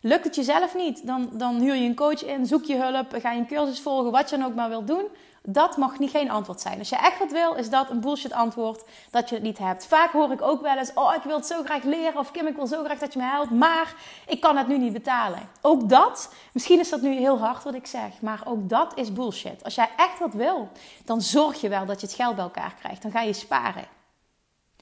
Lukt 0.00 0.24
het 0.24 0.34
jezelf 0.34 0.74
niet, 0.74 1.06
dan, 1.06 1.30
dan 1.32 1.60
huur 1.60 1.74
je 1.74 1.88
een 1.88 1.94
coach 1.94 2.24
in, 2.24 2.46
zoek 2.46 2.64
je 2.64 2.76
hulp, 2.76 3.14
ga 3.20 3.32
je 3.32 3.38
een 3.38 3.46
cursus 3.46 3.80
volgen, 3.80 4.10
wat 4.10 4.30
je 4.30 4.36
dan 4.36 4.46
ook 4.46 4.54
maar 4.54 4.68
wilt 4.68 4.86
doen. 4.86 5.04
Dat 5.42 5.76
mag 5.76 5.98
niet 5.98 6.10
geen 6.10 6.30
antwoord 6.30 6.60
zijn. 6.60 6.78
Als 6.78 6.88
je 6.88 6.96
echt 6.96 7.18
wat 7.18 7.30
wil, 7.30 7.54
is 7.54 7.70
dat 7.70 7.90
een 7.90 8.00
bullshit 8.00 8.32
antwoord 8.32 8.84
dat 9.10 9.28
je 9.28 9.34
het 9.34 9.44
niet 9.44 9.58
hebt. 9.58 9.86
Vaak 9.86 10.12
hoor 10.12 10.32
ik 10.32 10.42
ook 10.42 10.62
wel 10.62 10.76
eens: 10.76 10.92
Oh, 10.94 11.14
ik 11.14 11.22
wil 11.22 11.36
het 11.36 11.46
zo 11.46 11.62
graag 11.62 11.82
leren. 11.82 12.18
Of 12.18 12.30
Kim, 12.30 12.46
ik 12.46 12.56
wil 12.56 12.66
zo 12.66 12.84
graag 12.84 12.98
dat 12.98 13.12
je 13.12 13.18
me 13.18 13.24
helpt. 13.24 13.50
Maar 13.50 13.94
ik 14.26 14.40
kan 14.40 14.56
het 14.56 14.68
nu 14.68 14.78
niet 14.78 14.92
betalen. 14.92 15.48
Ook 15.60 15.88
dat, 15.88 16.34
misschien 16.52 16.80
is 16.80 16.90
dat 16.90 17.00
nu 17.00 17.16
heel 17.16 17.38
hard 17.38 17.64
wat 17.64 17.74
ik 17.74 17.86
zeg. 17.86 18.20
Maar 18.20 18.42
ook 18.44 18.68
dat 18.68 18.92
is 18.96 19.12
bullshit. 19.12 19.64
Als 19.64 19.74
jij 19.74 19.88
echt 19.96 20.18
wat 20.18 20.32
wil, 20.32 20.68
dan 21.04 21.20
zorg 21.22 21.60
je 21.60 21.68
wel 21.68 21.86
dat 21.86 22.00
je 22.00 22.06
het 22.06 22.16
geld 22.16 22.34
bij 22.34 22.44
elkaar 22.44 22.74
krijgt. 22.80 23.02
Dan 23.02 23.10
ga 23.10 23.20
je 23.20 23.32
sparen. 23.32 23.97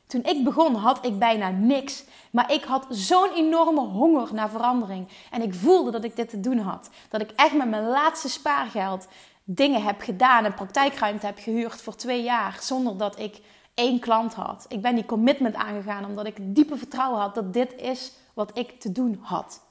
Toen 0.07 0.25
ik 0.25 0.45
begon 0.45 0.75
had 0.75 1.05
ik 1.07 1.19
bijna 1.19 1.51
niks. 1.51 2.05
Maar 2.31 2.53
ik 2.53 2.65
had 2.65 2.87
zo'n 2.91 3.31
enorme 3.35 3.81
honger 3.81 4.35
naar 4.35 4.51
verandering. 4.51 5.09
En 5.31 5.43
ik 5.43 5.55
voelde 5.55 5.91
dat 5.91 6.05
ik 6.05 6.17
dit 6.17 6.29
te 6.29 6.41
doen 6.41 6.59
had. 6.59 6.91
Dat 7.09 7.21
ik 7.21 7.31
echt 7.31 7.55
met 7.55 7.69
mijn 7.69 7.87
laatste 7.87 8.29
spaargeld 8.29 9.07
dingen 9.45 9.83
heb 9.83 10.01
gedaan 10.01 10.45
en 10.45 10.55
praktijkruimte 10.55 11.27
heb 11.27 11.39
gehuurd 11.39 11.83
voor 11.83 11.95
twee 11.95 12.23
jaar 12.23 12.59
zonder 12.61 12.97
dat 12.97 13.19
ik 13.19 13.41
één 13.75 14.01
klant 14.01 14.35
had. 14.35 14.67
Ik 14.69 14.83
ben 14.83 14.95
die 14.95 15.07
commitment 15.07 15.55
aangegaan 15.55 16.05
omdat 16.05 16.27
ik 16.27 16.37
diepe 16.41 16.77
vertrouwen 16.77 17.21
had 17.21 17.35
dat 17.35 17.53
dit 17.53 17.75
is 17.77 18.13
wat 18.35 18.59
ik 18.59 18.81
te 18.81 18.93
doen 18.93 19.19
had. 19.23 19.65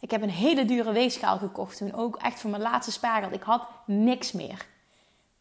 Ik 0.00 0.10
heb 0.10 0.22
een 0.22 0.30
hele 0.30 0.64
dure 0.64 0.92
weegschaal 0.92 1.38
gekocht 1.38 1.76
toen, 1.76 1.94
ook 1.94 2.16
echt 2.16 2.40
voor 2.40 2.50
mijn 2.50 2.62
laatste 2.62 2.92
spaargeld. 2.92 3.32
Ik 3.32 3.42
had 3.42 3.66
niks 3.86 4.32
meer. 4.32 4.66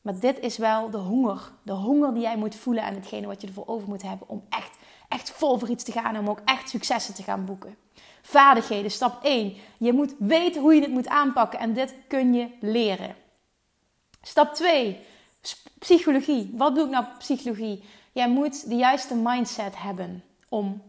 Maar 0.01 0.19
dit 0.19 0.39
is 0.39 0.57
wel 0.57 0.89
de 0.89 0.97
honger. 0.97 1.51
De 1.63 1.71
honger 1.71 2.13
die 2.13 2.21
jij 2.21 2.37
moet 2.37 2.55
voelen 2.55 2.83
en 2.83 2.93
hetgene 2.93 3.27
wat 3.27 3.41
je 3.41 3.47
ervoor 3.47 3.67
over 3.67 3.87
moet 3.87 4.01
hebben 4.01 4.29
om 4.29 4.43
echt, 4.49 4.77
echt 5.07 5.31
vol 5.31 5.57
voor 5.57 5.69
iets 5.69 5.83
te 5.83 5.91
gaan. 5.91 6.17
Om 6.17 6.29
ook 6.29 6.41
echt 6.45 6.69
successen 6.69 7.13
te 7.13 7.23
gaan 7.23 7.45
boeken. 7.45 7.75
Vaardigheden, 8.21 8.91
stap 8.91 9.23
1. 9.23 9.55
Je 9.77 9.93
moet 9.93 10.15
weten 10.17 10.61
hoe 10.61 10.73
je 10.73 10.81
dit 10.81 10.89
moet 10.89 11.07
aanpakken 11.07 11.59
en 11.59 11.73
dit 11.73 11.95
kun 12.07 12.33
je 12.33 12.49
leren. 12.59 13.15
Stap 14.21 14.53
2. 14.53 14.99
Psychologie. 15.79 16.51
Wat 16.53 16.75
doe 16.75 16.85
ik 16.85 16.91
nou 16.91 17.05
psychologie? 17.17 17.83
Jij 18.11 18.29
moet 18.29 18.69
de 18.69 18.75
juiste 18.75 19.15
mindset 19.15 19.81
hebben 19.81 20.23
om 20.49 20.81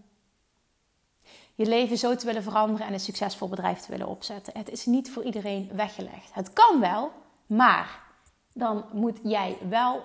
je 1.55 1.67
leven 1.67 1.99
zo 1.99 2.17
te 2.17 2.27
willen 2.27 2.43
veranderen 2.43 2.87
en 2.87 2.93
een 2.93 3.01
succesvol 3.01 3.49
bedrijf 3.49 3.79
te 3.79 3.91
willen 3.91 4.09
opzetten. 4.09 4.53
Het 4.57 4.71
is 4.71 4.87
niet 4.87 5.11
voor 5.11 5.23
iedereen 5.23 5.71
weggelegd. 5.73 6.31
Het 6.33 6.53
kan 6.53 6.81
wel, 6.81 7.13
maar 7.47 8.01
dan 8.55 8.85
moet 8.93 9.19
jij 9.23 9.57
wel 9.69 10.03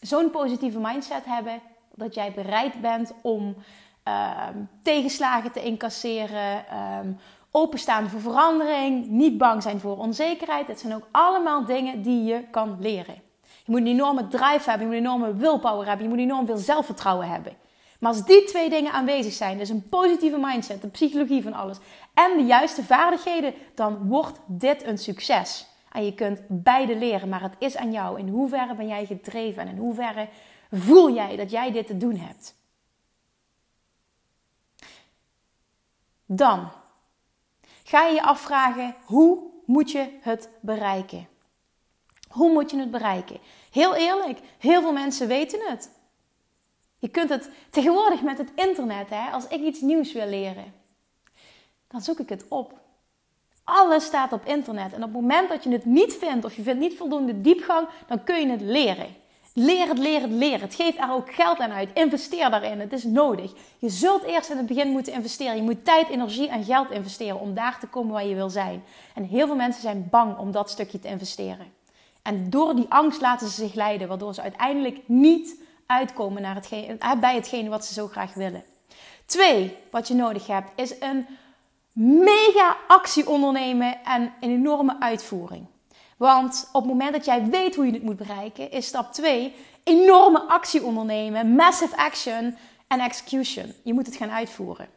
zo'n 0.00 0.30
positieve 0.30 0.78
mindset 0.78 1.24
hebben 1.24 1.60
dat 1.94 2.14
jij 2.14 2.32
bereid 2.32 2.80
bent 2.80 3.14
om 3.22 3.56
uh, 4.08 4.46
tegenslagen 4.82 5.52
te 5.52 5.62
incasseren, 5.62 6.64
um, 7.04 7.18
openstaan 7.50 8.08
voor 8.08 8.20
verandering, 8.20 9.06
niet 9.06 9.38
bang 9.38 9.62
zijn 9.62 9.80
voor 9.80 9.96
onzekerheid. 9.96 10.66
Het 10.66 10.80
zijn 10.80 10.94
ook 10.94 11.08
allemaal 11.10 11.64
dingen 11.64 12.02
die 12.02 12.24
je 12.24 12.44
kan 12.50 12.76
leren. 12.80 13.14
Je 13.42 13.74
moet 13.74 13.80
een 13.80 13.86
enorme 13.86 14.28
drive 14.28 14.70
hebben, 14.70 14.80
je 14.80 14.86
moet 14.86 15.04
een 15.04 15.14
enorme 15.14 15.34
willpower 15.34 15.86
hebben, 15.86 16.04
je 16.04 16.12
moet 16.12 16.22
enorm 16.22 16.46
veel 16.46 16.56
zelfvertrouwen 16.56 17.28
hebben. 17.28 17.52
Maar 18.00 18.12
als 18.12 18.24
die 18.24 18.44
twee 18.44 18.70
dingen 18.70 18.92
aanwezig 18.92 19.32
zijn, 19.32 19.58
dus 19.58 19.68
een 19.68 19.88
positieve 19.88 20.38
mindset, 20.38 20.82
de 20.82 20.88
psychologie 20.88 21.42
van 21.42 21.52
alles 21.52 21.78
en 22.14 22.36
de 22.36 22.44
juiste 22.44 22.84
vaardigheden, 22.84 23.54
dan 23.74 24.08
wordt 24.08 24.40
dit 24.46 24.86
een 24.86 24.98
succes. 24.98 25.67
En 25.92 26.04
je 26.04 26.14
kunt 26.14 26.40
beide 26.48 26.96
leren, 26.96 27.28
maar 27.28 27.42
het 27.42 27.54
is 27.58 27.76
aan 27.76 27.92
jou. 27.92 28.18
In 28.18 28.28
hoeverre 28.28 28.74
ben 28.74 28.86
jij 28.86 29.06
gedreven 29.06 29.62
en 29.62 29.68
in 29.68 29.76
hoeverre 29.76 30.28
voel 30.70 31.14
jij 31.14 31.36
dat 31.36 31.50
jij 31.50 31.72
dit 31.72 31.86
te 31.86 31.96
doen 31.96 32.16
hebt? 32.16 32.56
Dan 36.26 36.70
ga 37.84 38.06
je 38.06 38.14
je 38.14 38.22
afvragen: 38.22 38.94
hoe 39.04 39.42
moet 39.64 39.90
je 39.90 40.18
het 40.20 40.50
bereiken? 40.60 41.28
Hoe 42.28 42.52
moet 42.52 42.70
je 42.70 42.78
het 42.78 42.90
bereiken? 42.90 43.38
Heel 43.70 43.94
eerlijk, 43.94 44.40
heel 44.58 44.80
veel 44.80 44.92
mensen 44.92 45.28
weten 45.28 45.60
het. 45.70 45.90
Je 46.98 47.08
kunt 47.08 47.28
het 47.28 47.50
tegenwoordig 47.70 48.22
met 48.22 48.38
het 48.38 48.52
internet, 48.54 49.08
hè, 49.10 49.30
als 49.30 49.48
ik 49.48 49.60
iets 49.60 49.80
nieuws 49.80 50.12
wil 50.12 50.26
leren, 50.26 50.74
dan 51.86 52.00
zoek 52.00 52.18
ik 52.18 52.28
het 52.28 52.48
op. 52.48 52.80
Alles 53.70 54.04
staat 54.04 54.32
op 54.32 54.44
internet. 54.44 54.92
En 54.92 54.98
op 54.98 55.12
het 55.12 55.12
moment 55.12 55.48
dat 55.48 55.64
je 55.64 55.70
het 55.70 55.84
niet 55.84 56.14
vindt 56.14 56.44
of 56.44 56.56
je 56.56 56.62
vindt 56.62 56.80
niet 56.80 56.96
voldoende 56.96 57.40
diepgang, 57.40 57.88
dan 58.06 58.24
kun 58.24 58.40
je 58.40 58.50
het 58.50 58.60
leren. 58.60 59.06
Leer 59.54 59.88
het, 59.88 59.98
leer 59.98 60.20
het, 60.20 60.30
leer 60.30 60.60
het. 60.60 60.74
Geef 60.74 60.98
er 60.98 61.12
ook 61.12 61.34
geld 61.34 61.58
aan 61.58 61.72
uit. 61.72 61.88
Investeer 61.94 62.50
daarin. 62.50 62.80
Het 62.80 62.92
is 62.92 63.04
nodig. 63.04 63.52
Je 63.78 63.88
zult 63.88 64.22
eerst 64.22 64.50
in 64.50 64.56
het 64.56 64.66
begin 64.66 64.88
moeten 64.88 65.12
investeren. 65.12 65.56
Je 65.56 65.62
moet 65.62 65.84
tijd, 65.84 66.08
energie 66.08 66.48
en 66.48 66.64
geld 66.64 66.90
investeren 66.90 67.40
om 67.40 67.54
daar 67.54 67.78
te 67.78 67.86
komen 67.86 68.12
waar 68.12 68.26
je 68.26 68.34
wil 68.34 68.50
zijn. 68.50 68.82
En 69.14 69.24
heel 69.24 69.46
veel 69.46 69.56
mensen 69.56 69.82
zijn 69.82 70.08
bang 70.10 70.38
om 70.38 70.52
dat 70.52 70.70
stukje 70.70 71.00
te 71.00 71.08
investeren. 71.08 71.72
En 72.22 72.50
door 72.50 72.76
die 72.76 72.86
angst 72.88 73.20
laten 73.20 73.48
ze 73.48 73.54
zich 73.54 73.74
leiden, 73.74 74.08
waardoor 74.08 74.34
ze 74.34 74.42
uiteindelijk 74.42 75.00
niet 75.06 75.56
uitkomen 75.86 76.42
naar 76.42 76.54
hetgeen, 76.54 77.00
eh, 77.00 77.12
bij 77.20 77.34
hetgene 77.34 77.68
wat 77.68 77.84
ze 77.84 77.92
zo 77.92 78.06
graag 78.06 78.34
willen. 78.34 78.62
Twee, 79.26 79.76
wat 79.90 80.08
je 80.08 80.14
nodig 80.14 80.46
hebt, 80.46 80.70
is 80.74 81.00
een 81.00 81.26
mega 82.00 82.76
actie 82.86 83.28
ondernemen 83.28 84.04
en 84.04 84.22
een 84.40 84.50
enorme 84.50 85.00
uitvoering. 85.00 85.66
Want 86.16 86.68
op 86.72 86.82
het 86.82 86.90
moment 86.90 87.12
dat 87.12 87.24
jij 87.24 87.44
weet 87.44 87.74
hoe 87.74 87.86
je 87.86 87.92
het 87.92 88.02
moet 88.02 88.16
bereiken, 88.16 88.70
is 88.70 88.86
stap 88.86 89.12
2 89.12 89.54
enorme 89.84 90.40
actie 90.40 90.82
ondernemen, 90.82 91.54
massive 91.54 91.96
action 91.96 92.56
en 92.88 93.00
execution. 93.00 93.72
Je 93.82 93.94
moet 93.94 94.06
het 94.06 94.16
gaan 94.16 94.30
uitvoeren. 94.30 94.88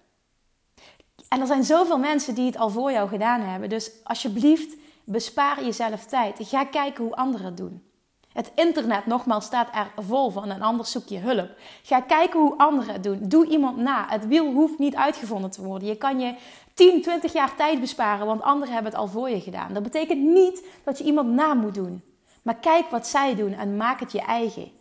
En 1.30 1.42
er 1.42 1.48
zijn 1.48 1.64
zoveel 1.64 1.98
mensen 1.98 2.36
die 2.36 2.46
het 2.46 2.58
al 2.58 2.70
voor 2.70 2.92
jou 2.92 3.10
gedaan 3.10 3.42
hebben. 3.42 3.70
Dus 3.70 3.92
alsjeblieft, 4.04 4.76
bespaar 5.04 5.64
jezelf 5.64 6.06
tijd. 6.06 6.38
Ga 6.42 6.66
kijken 6.66 7.04
hoe 7.04 7.16
anderen 7.16 7.46
het 7.46 7.58
doen. 7.58 7.91
Het 8.34 8.52
internet, 8.56 9.06
nogmaals, 9.06 9.46
staat 9.46 9.76
er 9.76 10.04
vol 10.04 10.30
van 10.30 10.52
en 10.52 10.62
anders 10.62 10.92
zoek 10.92 11.08
je 11.08 11.18
hulp. 11.18 11.50
Ga 11.84 12.02
kijken 12.02 12.40
hoe 12.40 12.58
anderen 12.58 12.94
het 12.94 13.04
doen. 13.04 13.20
Doe 13.22 13.48
iemand 13.48 13.78
na. 13.78 14.06
Het 14.10 14.28
wiel 14.28 14.52
hoeft 14.52 14.80
niet 14.80 14.96
uitgevonden 14.96 15.52
te 15.52 15.64
worden. 15.64 15.88
Je 15.88 15.98
kan 15.98 16.20
je 16.20 16.36
10, 16.74 17.02
20 17.02 17.34
jaar 17.34 17.56
tijd 17.56 17.80
besparen, 17.80 18.26
want 18.26 18.42
anderen 18.42 18.74
hebben 18.74 18.92
het 18.92 19.02
al 19.02 19.08
voor 19.08 19.30
je 19.30 19.42
gedaan. 19.42 19.74
Dat 19.74 19.84
betekent 19.84 20.22
niet 20.22 20.66
dat 20.84 20.98
je 20.98 21.04
iemand 21.04 21.30
na 21.30 21.54
moet 21.54 21.74
doen. 21.74 22.04
Maar 22.42 22.56
kijk 22.56 22.90
wat 22.90 23.08
zij 23.08 23.36
doen 23.36 23.54
en 23.54 23.78
maak 23.78 24.00
het 24.00 24.12
je 24.12 24.22
eigen. 24.22 24.72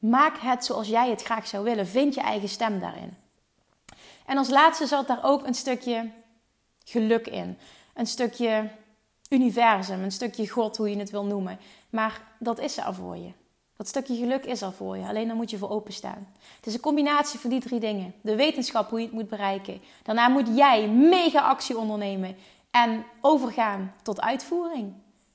Maak 0.00 0.38
het 0.38 0.64
zoals 0.64 0.88
jij 0.88 1.10
het 1.10 1.22
graag 1.22 1.46
zou 1.46 1.64
willen. 1.64 1.86
Vind 1.86 2.14
je 2.14 2.20
eigen 2.20 2.48
stem 2.48 2.80
daarin. 2.80 3.16
En 4.26 4.36
als 4.36 4.48
laatste 4.48 4.86
zat 4.86 5.06
daar 5.06 5.24
ook 5.24 5.46
een 5.46 5.54
stukje 5.54 6.10
geluk 6.84 7.26
in. 7.26 7.58
Een 7.94 8.06
stukje 8.06 8.70
universum, 9.28 10.02
een 10.02 10.12
stukje 10.12 10.48
God, 10.48 10.76
hoe 10.76 10.90
je 10.90 10.98
het 10.98 11.10
wil 11.10 11.24
noemen. 11.24 11.58
Maar 11.90 12.22
dat 12.38 12.60
is 12.60 12.76
er 12.76 12.94
voor 12.94 13.16
je. 13.16 13.32
Dat 13.76 13.88
stukje 13.88 14.16
geluk 14.16 14.44
is 14.44 14.62
er 14.62 14.72
voor 14.72 14.96
je. 14.96 15.06
Alleen 15.06 15.28
dan 15.28 15.36
moet 15.36 15.50
je 15.50 15.58
voor 15.58 15.70
openstaan. 15.70 16.28
Het 16.56 16.66
is 16.66 16.74
een 16.74 16.80
combinatie 16.80 17.38
van 17.38 17.50
die 17.50 17.60
drie 17.60 17.80
dingen. 17.80 18.14
De 18.20 18.36
wetenschap, 18.36 18.90
hoe 18.90 18.98
je 18.98 19.04
het 19.04 19.14
moet 19.14 19.28
bereiken. 19.28 19.80
Daarna 20.02 20.28
moet 20.28 20.56
jij 20.56 20.88
mega 20.88 21.40
actie 21.40 21.78
ondernemen 21.78 22.36
en 22.70 23.04
overgaan 23.20 23.92
tot 24.02 24.20
uitvoering. 24.20 24.92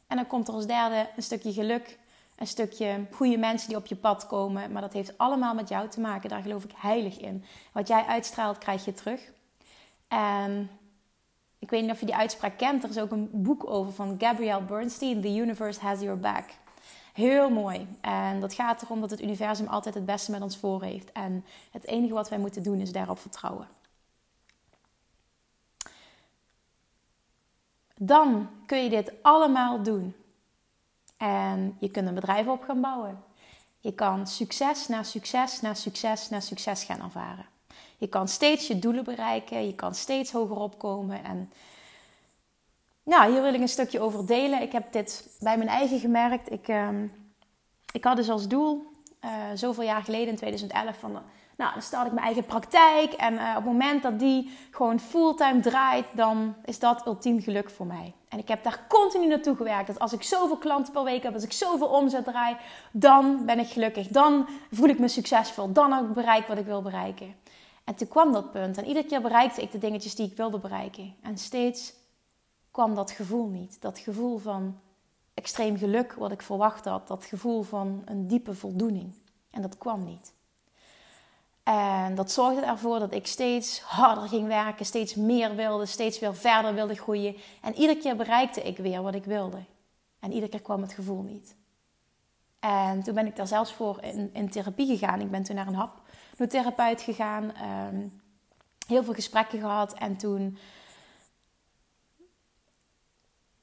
En 0.08 0.16
dan 0.16 0.28
komt 0.28 0.48
er 0.48 0.54
als 0.54 0.66
derde 0.66 1.10
een 1.16 1.24
stukje 1.24 1.54
geluk. 1.54 2.00
Een 2.36 2.48
stukje 2.48 3.06
goede 3.12 3.38
mensen 3.38 3.68
die 3.68 3.78
op 3.78 3.86
je 3.86 3.96
pad 3.96 4.28
komen. 4.28 4.72
Maar 4.72 4.82
dat 4.82 4.94
heeft 4.94 5.18
allemaal 5.18 5.54
met 5.54 5.70
jou 5.70 5.90
te 5.90 6.00
maken. 6.00 6.30
Daar 6.30 6.42
geloof 6.42 6.64
ik 6.64 6.72
heilig 6.76 7.20
in. 7.20 7.44
Wat 7.72 7.88
jij 7.88 8.06
uitstraalt, 8.06 8.58
krijg 8.58 8.86
je 8.86 8.94
terug. 8.94 9.32
En 10.08 10.70
ik 11.64 11.70
weet 11.70 11.82
niet 11.82 11.92
of 11.92 12.00
je 12.00 12.06
die 12.06 12.16
uitspraak 12.16 12.58
kent. 12.58 12.84
Er 12.84 12.90
is 12.90 13.00
ook 13.00 13.12
een 13.12 13.30
boek 13.32 13.70
over 13.70 13.92
van 13.94 14.16
Gabrielle 14.20 14.64
Bernstein. 14.64 15.22
The 15.22 15.36
Universe 15.36 15.80
Has 15.80 16.00
Your 16.02 16.20
Back. 16.20 16.50
Heel 17.14 17.50
mooi. 17.50 17.88
En 18.02 18.40
dat 18.40 18.54
gaat 18.54 18.82
erom 18.82 19.02
dat 19.02 19.10
het 19.10 19.22
universum 19.22 19.68
altijd 19.68 19.96
het 19.96 20.06
beste 20.06 20.32
met 20.32 20.42
ons 20.42 20.58
voor 20.58 20.84
heeft. 20.84 21.12
En 21.12 21.46
het 21.72 21.88
enige 21.88 22.14
wat 22.14 22.30
wij 22.30 22.38
moeten 22.40 22.64
doen 22.64 22.80
is 22.80 22.92
daarop 22.92 23.20
vertrouwen. 23.20 23.68
Dan 27.96 28.50
kun 28.66 28.84
je 28.84 28.90
dit 28.90 29.12
allemaal 29.22 29.84
doen. 29.84 30.16
En 31.18 31.78
je 31.80 31.92
kunt 31.92 32.08
een 32.08 32.14
bedrijf 32.14 32.48
op 32.48 32.64
gaan 32.64 32.82
bouwen. 32.82 33.24
Je 33.80 33.94
kan 33.94 34.28
succes 34.28 34.88
na 34.88 35.04
succes 35.04 35.62
na 35.62 35.74
succes 35.74 36.30
na 36.30 36.40
succes 36.40 36.84
gaan 36.84 37.02
ervaren. 37.02 37.46
Je 37.98 38.08
kan 38.08 38.28
steeds 38.28 38.68
je 38.68 38.80
doelen 38.80 39.04
bereiken, 39.04 39.66
je 39.66 39.76
kan 39.76 39.96
steeds 39.96 40.32
hoger 40.32 40.58
opkomen. 40.58 41.24
En 41.24 41.52
ja, 43.04 43.30
hier 43.30 43.42
wil 43.42 43.54
ik 43.54 43.62
een 43.62 43.68
stukje 43.68 44.00
over 44.00 44.26
delen. 44.26 44.62
Ik 44.62 44.72
heb 44.72 44.92
dit 44.92 45.38
bij 45.40 45.58
mijn 45.58 45.70
eigen 45.70 46.00
gemerkt. 46.00 46.52
Ik, 46.52 46.68
ehm, 46.68 47.08
ik 47.92 48.04
had 48.04 48.16
dus 48.16 48.30
als 48.30 48.48
doel, 48.48 48.92
uh, 49.26 49.32
zoveel 49.54 49.84
jaar 49.84 50.04
geleden 50.04 50.28
in 50.28 50.36
2011, 50.36 50.98
van 51.00 51.22
nou, 51.58 51.74
dan 51.74 51.82
start 51.82 52.08
ik 52.08 52.14
mijn 52.14 52.26
eigen 52.26 52.46
praktijk. 52.46 53.14
En 53.14 53.34
uh, 53.34 53.50
op 53.50 53.56
het 53.56 53.66
moment 53.66 54.04
dat 54.04 54.20
die 54.20 54.58
gewoon 54.72 55.00
fulltime 55.00 55.60
draait, 55.60 56.06
dan 56.14 56.56
is 56.66 56.80
dat 56.80 57.06
ultiem 57.06 57.42
geluk 57.42 57.70
voor 57.70 57.86
mij. 57.86 58.14
En 58.30 58.40
ik 58.40 58.48
heb 58.48 58.64
daar 58.64 58.80
continu 58.88 59.28
naartoe 59.28 59.56
gewerkt. 59.56 59.88
Dat 59.88 60.00
als 60.00 60.14
ik 60.14 60.24
zoveel 60.24 60.58
klanten 60.58 60.94
per 60.94 61.04
week 61.04 61.24
heb, 61.24 61.34
als 61.34 61.44
ik 61.44 61.52
zoveel 61.52 61.88
omzet 61.88 62.24
draai, 62.24 62.56
dan 62.92 63.46
ben 63.46 63.60
ik 63.60 63.68
gelukkig. 63.68 64.08
Dan 64.08 64.48
voel 64.72 64.90
ik 64.90 65.00
me 65.00 65.08
succesvol. 65.08 65.72
Dan 65.72 65.92
heb 65.92 66.04
ik 66.04 66.14
bereikt 66.14 66.48
wat 66.48 66.58
ik 66.58 66.66
wil 66.66 66.82
bereiken. 66.82 67.36
En 67.84 67.96
toen 67.96 68.08
kwam 68.08 68.32
dat 68.32 68.52
punt. 68.52 68.78
En 68.78 68.86
iedere 68.86 69.08
keer 69.08 69.22
bereikte 69.22 69.62
ik 69.62 69.72
de 69.72 69.78
dingetjes 69.78 70.16
die 70.16 70.28
ik 70.30 70.38
wilde 70.38 70.60
bereiken. 70.60 71.16
En 71.22 71.38
steeds 71.38 71.94
kwam 72.72 72.96
dat 72.96 73.12
gevoel 73.12 73.48
niet. 73.48 73.82
Dat 73.82 74.00
gevoel 74.00 74.38
van 74.38 74.80
extreem 75.34 75.78
geluk 75.78 76.14
wat 76.14 76.32
ik 76.32 76.42
verwacht 76.42 76.86
had. 76.86 77.08
Dat 77.08 77.26
gevoel 77.26 77.62
van 77.62 78.02
een 78.06 78.28
diepe 78.28 78.54
voldoening. 78.54 79.14
En 79.50 79.62
dat 79.62 79.78
kwam 79.78 80.04
niet. 80.04 80.34
En 81.64 82.16
dat 82.16 82.32
zorgde 82.32 82.66
ervoor 82.66 83.00
dat 83.00 83.14
ik 83.14 83.28
steeds 83.28 83.82
harder 83.82 84.28
ging 84.28 84.48
werken, 84.48 84.86
steeds 84.86 85.16
meer 85.16 85.56
wilde, 85.56 85.86
steeds 85.86 86.20
weer 86.20 86.36
verder 86.36 86.74
wilde 86.74 86.96
groeien. 86.96 87.36
En 87.62 87.76
iedere 87.76 88.00
keer 88.00 88.16
bereikte 88.16 88.62
ik 88.62 88.78
weer 88.78 89.02
wat 89.02 89.16
ik 89.16 89.26
wilde. 89.26 89.64
En 90.20 90.32
iedere 90.32 90.52
keer 90.52 90.62
kwam 90.62 90.82
het 90.82 90.94
gevoel 90.94 91.22
niet. 91.22 91.56
En 92.60 93.04
toen 93.04 93.14
ben 93.14 93.26
ik 93.26 93.36
daar 93.36 93.48
zelfs 93.48 93.74
voor 93.74 94.02
in, 94.02 94.30
in 94.34 94.50
therapie 94.50 94.98
gegaan. 94.98 95.22
Ik 95.22 95.32
ben 95.32 95.44
toen 95.44 95.56
naar 95.56 95.68
een 95.68 95.74
hapnotherapeut 96.38 97.02
gegaan. 97.02 97.44
Um, 97.44 98.22
heel 98.88 99.04
veel 99.04 99.14
gesprekken 99.14 99.60
gehad. 99.60 99.94
En 99.94 100.18
toen 100.18 100.58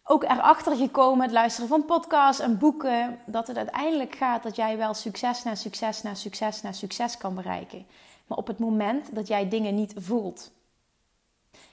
ook 0.05 0.23
erachter 0.23 0.77
gekomen, 0.77 1.23
het 1.23 1.33
luisteren 1.33 1.69
van 1.69 1.85
podcasts 1.85 2.43
en 2.43 2.59
boeken, 2.59 3.19
dat 3.27 3.47
het 3.47 3.57
uiteindelijk 3.57 4.15
gaat 4.15 4.43
dat 4.43 4.57
jij 4.57 4.77
wel 4.77 4.95
succes 4.95 5.43
na 5.43 5.55
succes 5.55 6.03
na 6.03 6.15
succes 6.15 6.62
na 6.62 6.73
succes 6.73 7.17
kan 7.17 7.35
bereiken. 7.35 7.87
Maar 8.27 8.39
op 8.39 8.47
het 8.47 8.59
moment 8.59 9.15
dat 9.15 9.29
jij 9.29 9.49
dingen 9.49 9.75
niet 9.75 9.95
voelt. 9.97 10.50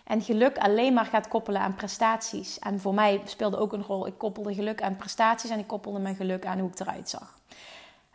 En 0.04 0.22
geluk 0.22 0.58
alleen 0.58 0.94
maar 0.94 1.06
gaat 1.06 1.27
koppelen 1.27 1.62
aan 1.62 1.75
prestaties. 1.75 2.60
En 2.60 2.80
voor 2.80 2.94
mij 2.94 3.22
speelde 3.25 3.58
ook 3.58 3.74
een 3.74 3.84
rol. 3.84 4.08
Ik 4.08 4.18
koppelde 4.18 4.54
geluk 4.54 4.82
aan 4.82 4.96
prestaties 4.96 5.50
en 5.50 5.60
ik 5.60 5.68
koppelde 5.68 6.00
mijn 6.00 6.16
geluk 6.16 6.46
aan 6.46 6.60
hoe 6.60 6.70
ik 6.70 6.80
eruit 6.80 7.10
zag. 7.10 7.39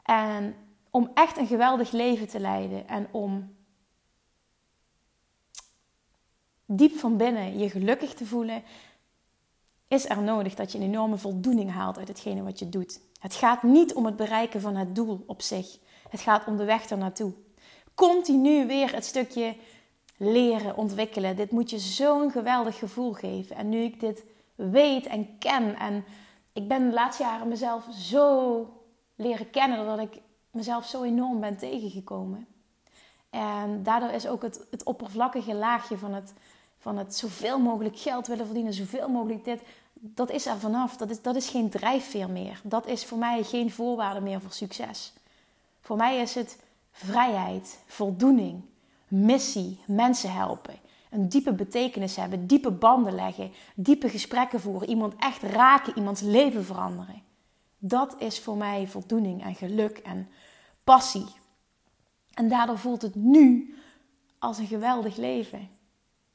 En 0.02 0.54
om 0.92 1.10
echt 1.14 1.36
een 1.36 1.46
geweldig 1.46 1.90
leven 1.90 2.28
te 2.28 2.40
leiden 2.40 2.88
en 2.88 3.08
om 3.10 3.56
diep 6.66 6.96
van 6.96 7.16
binnen 7.16 7.58
je 7.58 7.70
gelukkig 7.70 8.14
te 8.14 8.26
voelen, 8.26 8.62
is 9.88 10.08
er 10.08 10.22
nodig 10.22 10.54
dat 10.54 10.72
je 10.72 10.78
een 10.78 10.84
enorme 10.84 11.18
voldoening 11.18 11.70
haalt 11.70 11.98
uit 11.98 12.08
hetgene 12.08 12.42
wat 12.42 12.58
je 12.58 12.68
doet. 12.68 13.00
Het 13.20 13.34
gaat 13.34 13.62
niet 13.62 13.94
om 13.94 14.06
het 14.06 14.16
bereiken 14.16 14.60
van 14.60 14.76
het 14.76 14.94
doel 14.94 15.24
op 15.26 15.42
zich. 15.42 15.78
Het 16.08 16.20
gaat 16.20 16.46
om 16.46 16.56
de 16.56 16.64
weg 16.64 16.90
ernaartoe. 16.90 17.32
Continu 17.94 18.66
weer 18.66 18.94
het 18.94 19.04
stukje 19.04 19.56
leren, 20.16 20.76
ontwikkelen. 20.76 21.36
Dit 21.36 21.50
moet 21.50 21.70
je 21.70 21.78
zo'n 21.78 22.30
geweldig 22.30 22.78
gevoel 22.78 23.12
geven. 23.12 23.56
En 23.56 23.68
nu 23.68 23.82
ik 23.82 24.00
dit 24.00 24.24
weet 24.54 25.06
en 25.06 25.38
ken 25.38 25.76
en 25.76 26.04
ik 26.52 26.68
ben 26.68 26.88
de 26.88 26.94
laatste 26.94 27.22
jaren 27.22 27.48
mezelf 27.48 27.86
zo 27.90 28.66
leren 29.14 29.50
kennen 29.50 29.86
dat 29.86 29.98
ik 29.98 30.20
mezelf 30.52 30.86
zo 30.86 31.02
enorm 31.02 31.40
ben 31.40 31.56
tegengekomen. 31.56 32.46
En 33.30 33.82
daardoor 33.82 34.10
is 34.10 34.26
ook 34.26 34.42
het, 34.42 34.66
het 34.70 34.84
oppervlakkige 34.84 35.54
laagje 35.54 35.98
van 35.98 36.14
het, 36.14 36.34
van 36.78 36.98
het 36.98 37.16
zoveel 37.16 37.58
mogelijk 37.58 37.98
geld 37.98 38.26
willen 38.26 38.44
verdienen, 38.46 38.72
zoveel 38.72 39.08
mogelijk 39.08 39.44
dit, 39.44 39.60
dat 40.04 40.30
is 40.30 40.46
er 40.46 40.58
vanaf. 40.58 40.96
Dat 40.96 41.10
is, 41.10 41.22
dat 41.22 41.36
is 41.36 41.48
geen 41.48 41.70
drijfveer 41.70 42.30
meer. 42.30 42.60
Dat 42.64 42.86
is 42.86 43.04
voor 43.04 43.18
mij 43.18 43.42
geen 43.42 43.70
voorwaarde 43.70 44.20
meer 44.20 44.40
voor 44.40 44.52
succes. 44.52 45.12
Voor 45.80 45.96
mij 45.96 46.20
is 46.20 46.34
het 46.34 46.58
vrijheid, 46.90 47.78
voldoening, 47.86 48.62
missie, 49.08 49.78
mensen 49.86 50.32
helpen. 50.32 50.74
Een 51.10 51.28
diepe 51.28 51.52
betekenis 51.52 52.16
hebben, 52.16 52.46
diepe 52.46 52.70
banden 52.70 53.14
leggen, 53.14 53.52
diepe 53.74 54.08
gesprekken 54.08 54.60
voeren, 54.60 54.88
iemand 54.88 55.14
echt 55.18 55.42
raken, 55.42 55.96
iemands 55.96 56.20
leven 56.20 56.64
veranderen. 56.64 57.22
Dat 57.84 58.14
is 58.18 58.40
voor 58.40 58.56
mij 58.56 58.86
voldoening 58.86 59.42
en 59.42 59.54
geluk 59.54 59.98
en 59.98 60.28
passie. 60.84 61.26
En 62.34 62.48
daardoor 62.48 62.78
voelt 62.78 63.02
het 63.02 63.14
nu 63.14 63.74
als 64.38 64.58
een 64.58 64.66
geweldig 64.66 65.16
leven. 65.16 65.68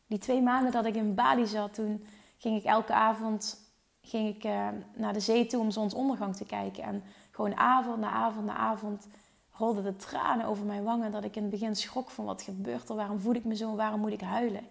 Die 0.08 0.18
twee 0.18 0.42
maanden 0.42 0.72
dat 0.72 0.86
ik 0.86 0.96
in 0.96 1.16
Bali 1.16 1.46
zat, 1.46 1.74
toen 1.74 2.06
ging 2.38 2.58
ik 2.58 2.64
elke 2.64 2.94
avond 2.94 3.66
ging 4.02 4.36
ik, 4.36 4.44
uh, 4.44 4.68
naar 4.96 5.14
de 5.14 5.20
zee 5.20 5.46
toe 5.46 5.62
om 5.62 5.72
zonsondergang 5.72 6.36
te 6.36 6.46
kijken. 6.46 6.84
En 6.84 7.04
gewoon 7.32 7.56
avond 7.56 8.00
na 8.00 8.10
avond 8.10 8.46
na 8.46 8.56
avond 8.56 9.08
rolden 9.52 9.84
de 9.84 9.96
tranen 9.96 10.46
over 10.46 10.66
mijn 10.66 10.84
wangen. 10.84 11.12
Dat 11.12 11.24
ik 11.24 11.36
in 11.36 11.42
het 11.42 11.52
begin 11.52 11.76
schrok 11.76 12.10
van 12.10 12.26
wat 12.26 12.42
gebeurt 12.42 12.90
er, 12.90 12.96
waarom 12.96 13.20
voel 13.20 13.34
ik 13.34 13.46
me 13.46 13.56
zo, 13.56 13.76
waarom 13.76 14.00
moet 14.00 14.12
ik 14.12 14.22
huilen. 14.22 14.64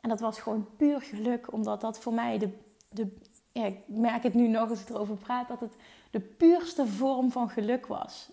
En 0.00 0.08
dat 0.08 0.20
was 0.20 0.40
gewoon 0.40 0.68
puur 0.76 1.00
geluk, 1.00 1.52
omdat 1.52 1.80
dat 1.80 1.98
voor 1.98 2.14
mij 2.14 2.38
de, 2.38 2.58
de 2.88 3.18
ja, 3.52 3.64
ik 3.64 3.78
merk 3.86 4.22
het 4.22 4.34
nu 4.34 4.48
nog 4.48 4.70
als 4.70 4.80
ik 4.80 4.88
erover 4.88 5.16
praat, 5.16 5.48
dat 5.48 5.60
het 5.60 5.72
de 6.10 6.20
puurste 6.20 6.86
vorm 6.86 7.30
van 7.30 7.48
geluk 7.48 7.86
was. 7.86 8.28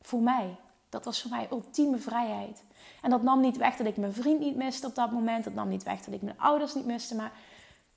Voor 0.00 0.20
mij. 0.20 0.56
Dat 0.88 1.04
was 1.04 1.22
voor 1.22 1.30
mij 1.30 1.46
ultieme 1.50 1.98
vrijheid. 1.98 2.62
En 3.02 3.10
dat 3.10 3.22
nam 3.22 3.40
niet 3.40 3.56
weg 3.56 3.76
dat 3.76 3.86
ik 3.86 3.96
mijn 3.96 4.12
vriend 4.12 4.40
niet 4.40 4.56
miste 4.56 4.86
op 4.86 4.94
dat 4.94 5.10
moment. 5.10 5.44
Dat 5.44 5.54
nam 5.54 5.68
niet 5.68 5.82
weg 5.82 6.00
dat 6.00 6.14
ik 6.14 6.22
mijn 6.22 6.40
ouders 6.40 6.74
niet 6.74 6.86
miste. 6.86 7.14
Maar 7.14 7.32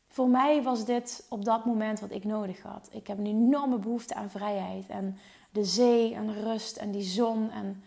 voor 0.08 0.30
mij 0.30 0.64
was 0.64 0.86
dit 0.86 1.26
op 1.30 1.46
dat 1.46 1.66
moment 1.66 2.00
wat 2.00 2.12
ik 2.12 2.24
nodig 2.24 2.62
had. 2.62 2.90
Ik 2.92 3.08
heb 3.08 3.18
een 3.18 3.26
enorme 3.26 3.78
behoefte 3.78 4.16
aan 4.16 4.30
vrijheid 4.30 4.88
en 4.88 5.18
de 5.52 5.64
zee 5.64 6.14
en 6.14 6.44
rust 6.44 6.78
en 6.78 6.92
die 6.92 7.04
zon 7.04 7.52
en 7.52 7.84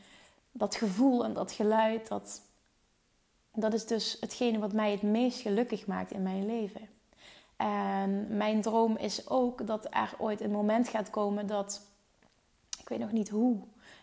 dat 0.53 0.75
gevoel 0.75 1.25
en 1.25 1.33
dat 1.33 1.53
geluid. 1.53 2.09
Dat, 2.09 2.43
dat 3.53 3.75
is 3.75 3.87
dus 3.87 4.17
hetgene 4.21 4.59
wat 4.59 4.73
mij 4.73 4.91
het 4.91 5.03
meest 5.03 5.41
gelukkig 5.41 5.87
maakt 5.87 6.11
in 6.11 6.23
mijn 6.23 6.47
leven. 6.47 6.89
En 7.59 8.37
mijn 8.37 8.61
droom 8.61 8.97
is 8.97 9.29
ook 9.29 9.67
dat 9.67 9.87
er 9.91 10.15
ooit 10.19 10.41
een 10.41 10.51
moment 10.51 10.89
gaat 10.89 11.11
komen 11.11 11.47
dat, 11.47 11.83
ik 12.81 12.89
weet 12.89 12.99
nog 12.99 13.13
niet 13.13 13.29
hoe, 13.29 13.59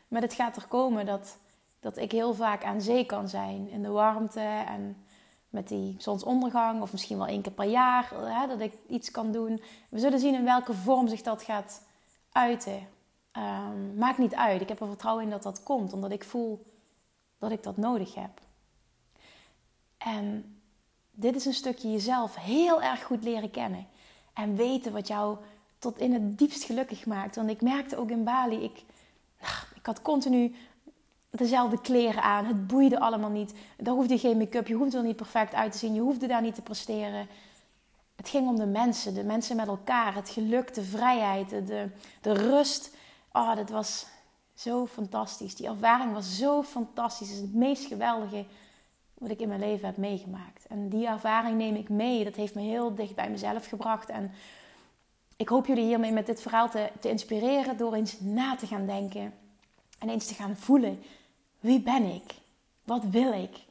maar 0.08 0.22
het 0.22 0.34
gaat 0.34 0.56
er 0.56 0.68
komen 0.68 1.06
dat, 1.06 1.38
dat 1.80 1.98
ik 1.98 2.12
heel 2.12 2.34
vaak 2.34 2.64
aan 2.64 2.82
zee 2.82 3.06
kan 3.06 3.30
zijn 3.30 3.70
in 3.70 3.84
de 3.84 3.90
warmte 3.90 4.40
en 4.68 5.06
met 5.50 5.68
die 5.68 5.96
zonsondergang, 5.98 6.82
of 6.82 6.92
misschien 6.92 7.18
wel 7.18 7.28
één 7.28 7.42
keer 7.42 7.52
per 7.52 7.70
jaar, 7.70 8.12
hè, 8.14 8.48
dat 8.48 8.60
ik 8.60 8.74
iets 8.88 9.12
kan 9.12 9.32
doen. 9.32 9.62
We 9.90 10.00
zullen 10.00 10.20
zien 10.20 10.34
in 10.34 10.44
welke 10.44 10.74
vorm 10.74 11.08
zich 11.08 11.22
dat 11.22 11.44
gaat 11.44 11.84
uiten. 12.32 12.88
Um, 13.38 13.96
maakt 13.96 14.18
niet 14.18 14.36
uit. 14.36 14.62
Ik 14.62 14.70
heb 14.70 14.80
er 14.80 14.88
vertrouwen 14.88 15.24
in 15.24 15.30
dat 15.30 15.44
dat 15.44 15.64
komt, 15.64 15.94
omdat 15.94 16.12
ik 16.12 16.24
voel 16.24 16.66
dat 17.38 17.52
ik 17.52 17.64
dat 17.64 17.78
nodig 17.78 18.16
heb. 18.16 18.42
En 19.98 20.60
dit 21.16 21.36
is 21.36 21.46
een 21.46 21.54
stukje 21.54 21.92
jezelf 21.92 22.36
heel 22.36 22.82
erg 22.82 23.04
goed 23.04 23.24
leren 23.24 23.52
kennen. 23.52 23.88
En 24.34 24.56
weten 24.56 24.94
wat 24.94 25.08
jou 25.08 25.38
tot 25.80 25.98
in 25.98 26.14
het 26.14 26.38
diepst 26.38 26.64
gelukkig 26.64 27.06
maakt. 27.06 27.36
Want 27.36 27.50
ik 27.50 27.62
merkte 27.62 27.98
ook 27.98 28.10
in 28.10 28.24
Bali, 28.24 28.64
ik, 28.64 28.84
ik 29.76 29.86
had 29.86 30.02
continu 30.02 30.56
dezelfde 31.30 31.82
kleren 31.82 32.24
aan. 32.24 32.46
Het 32.46 32.68
boeide 32.68 33.00
allemaal 33.00 33.30
niet. 33.30 33.54
Daar 33.78 33.94
hoefde 33.94 34.18
geen 34.18 34.38
make-up. 34.38 34.68
Je 34.68 34.74
hoefde 34.74 34.98
er 34.98 35.04
niet 35.04 35.16
perfect 35.16 35.54
uit 35.54 35.72
te 35.72 35.78
zien. 35.78 35.94
Je 35.94 36.02
hoefde 36.02 36.28
daar 36.28 36.42
niet 36.42 36.56
te 36.56 36.62
presteren. 36.62 37.28
Het 38.16 38.30
ging 38.30 38.48
om 38.48 38.56
de 38.56 38.66
mensen. 38.66 39.14
De 39.14 39.24
mensen 39.24 39.56
met 39.56 39.68
elkaar. 39.68 40.16
Het 40.16 40.30
geluk, 40.30 40.74
de 40.74 40.84
vrijheid, 40.84 41.50
de, 41.50 41.90
de 42.22 42.34
rust. 42.34 42.96
Oh, 43.32 43.56
dat 43.56 43.70
was 43.70 44.06
zo 44.54 44.86
fantastisch. 44.86 45.56
Die 45.56 45.68
ervaring 45.68 46.14
was 46.14 46.38
zo 46.38 46.64
fantastisch. 46.64 47.28
Het 47.28 47.38
is 47.38 47.42
het 47.42 47.54
meest 47.54 47.86
geweldige 47.86 48.46
wat 49.18 49.30
ik 49.30 49.40
in 49.40 49.48
mijn 49.48 49.60
leven 49.60 49.86
heb 49.86 49.98
meegemaakt. 49.98 50.66
En 50.68 50.90
die 50.90 51.08
ervaring 51.08 51.58
neem 51.58 51.76
ik 51.76 51.90
mee. 51.90 52.24
Dat 52.24 52.36
heeft 52.36 52.56
me 52.56 52.62
heel 52.62 52.96
dicht 52.96 53.16
bij 53.16 53.30
mezelf 53.30 53.66
gebracht. 53.66 54.10
En 54.10 54.32
ik 55.38 55.50
hoop 55.50 55.66
jullie 55.66 55.86
hiermee 55.86 56.12
met 56.12 56.26
dit 56.26 56.42
verhaal 56.42 56.70
te, 56.70 56.90
te 57.00 57.10
inspireren 57.10 57.78
door 57.78 57.94
eens 57.94 58.20
na 58.20 58.56
te 58.56 58.68
gaan 58.68 58.86
denken. 58.86 59.34
En 60.00 60.10
eens 60.10 60.26
te 60.26 60.34
gaan 60.34 60.58
voelen 60.58 61.00
wie 61.66 61.82
ben 61.82 62.04
ik? 62.04 62.34
Wat 62.84 63.04
wil 63.04 63.34
ik? 63.34 63.64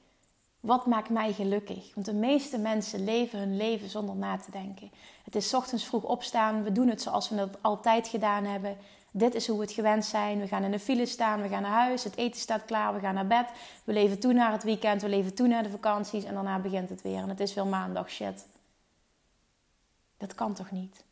Wat 0.61 0.87
maakt 0.87 1.09
mij 1.09 1.33
gelukkig? 1.33 1.95
Want 1.95 2.07
de 2.07 2.15
meeste 2.15 2.59
mensen 2.59 3.05
leven 3.05 3.39
hun 3.39 3.57
leven 3.57 3.89
zonder 3.89 4.17
na 4.17 4.37
te 4.37 4.51
denken. 4.51 4.91
Het 5.25 5.35
is 5.35 5.55
ochtends 5.55 5.85
vroeg 5.85 6.03
opstaan. 6.03 6.63
We 6.63 6.73
doen 6.73 6.89
het 6.89 7.03
zoals 7.03 7.29
we 7.29 7.37
het 7.37 7.63
altijd 7.63 8.09
gedaan 8.09 8.45
hebben. 8.45 8.77
Dit 9.17 9.35
is 9.35 9.47
hoe 9.47 9.57
we 9.57 9.65
het 9.65 9.73
gewend 9.73 10.05
zijn. 10.05 10.41
We 10.41 10.49
gaan 10.49 10.63
in 10.63 10.71
de 10.71 10.79
file 10.79 11.07
staan. 11.07 11.43
We 11.43 11.49
gaan 11.49 11.63
naar 11.63 11.71
huis. 11.71 12.05
Het 12.05 12.17
eten 12.17 12.41
staat 12.41 12.65
klaar. 12.65 12.95
We 12.95 13.01
gaan 13.01 13.15
naar 13.15 13.27
bed. 13.27 13.47
We 13.85 13.93
leven 13.93 14.19
toe 14.19 14.33
naar 14.33 14.53
het 14.53 14.63
weekend. 14.63 15.03
We 15.03 15.09
leven 15.09 15.35
toe 15.35 15.47
naar 15.47 15.63
de 15.63 15.71
vakanties. 15.71 16.25
En 16.25 16.35
daarna 16.35 16.59
begint 16.59 16.89
het 16.89 17.03
weer. 17.03 17.19
En 17.19 17.29
het 17.29 17.41
is 17.41 17.55
weer 17.55 17.67
maandag. 17.67 18.11
Shit. 18.11 18.47
Dat 20.17 20.35
kan 20.35 20.55
toch 20.55 20.71
niet? 20.71 21.05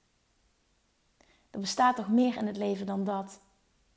Er 1.51 1.61
bestaat 1.61 1.97
toch 1.97 2.09
meer 2.09 2.37
in 2.37 2.47
het 2.47 2.57
leven 2.57 2.87
dan 2.87 3.05
dat? 3.05 3.41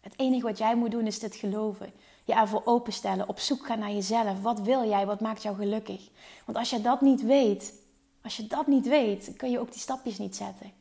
Het 0.02 0.14
enige 0.20 0.44
wat 0.44 0.58
jij 0.58 0.76
moet 0.76 0.92
doen 0.92 1.08
is 1.08 1.20
dit 1.20 1.36
geloven. 1.36 1.94
Je 2.24 2.34
ervoor 2.34 2.62
openstellen, 2.66 3.30
op 3.30 3.40
zoek 3.40 3.66
gaan 3.66 3.80
naar 3.80 3.92
jezelf. 3.92 4.42
Wat 4.42 4.60
wil 4.60 4.90
jij? 4.90 5.06
Wat 5.06 5.20
maakt 5.20 5.44
jou 5.44 5.56
gelukkig? 5.56 6.10
Want 6.46 6.58
als 6.58 6.70
je 6.70 6.82
dat 6.82 7.02
niet 7.02 7.24
weet, 7.24 7.74
als 8.22 8.38
je 8.38 8.48
dat 8.48 8.68
niet 8.68 8.88
weet, 8.88 9.34
kun 9.38 9.52
je 9.52 9.60
ook 9.60 9.72
die 9.72 9.82
stapjes 9.82 10.18
niet 10.18 10.36
zetten. 10.36 10.72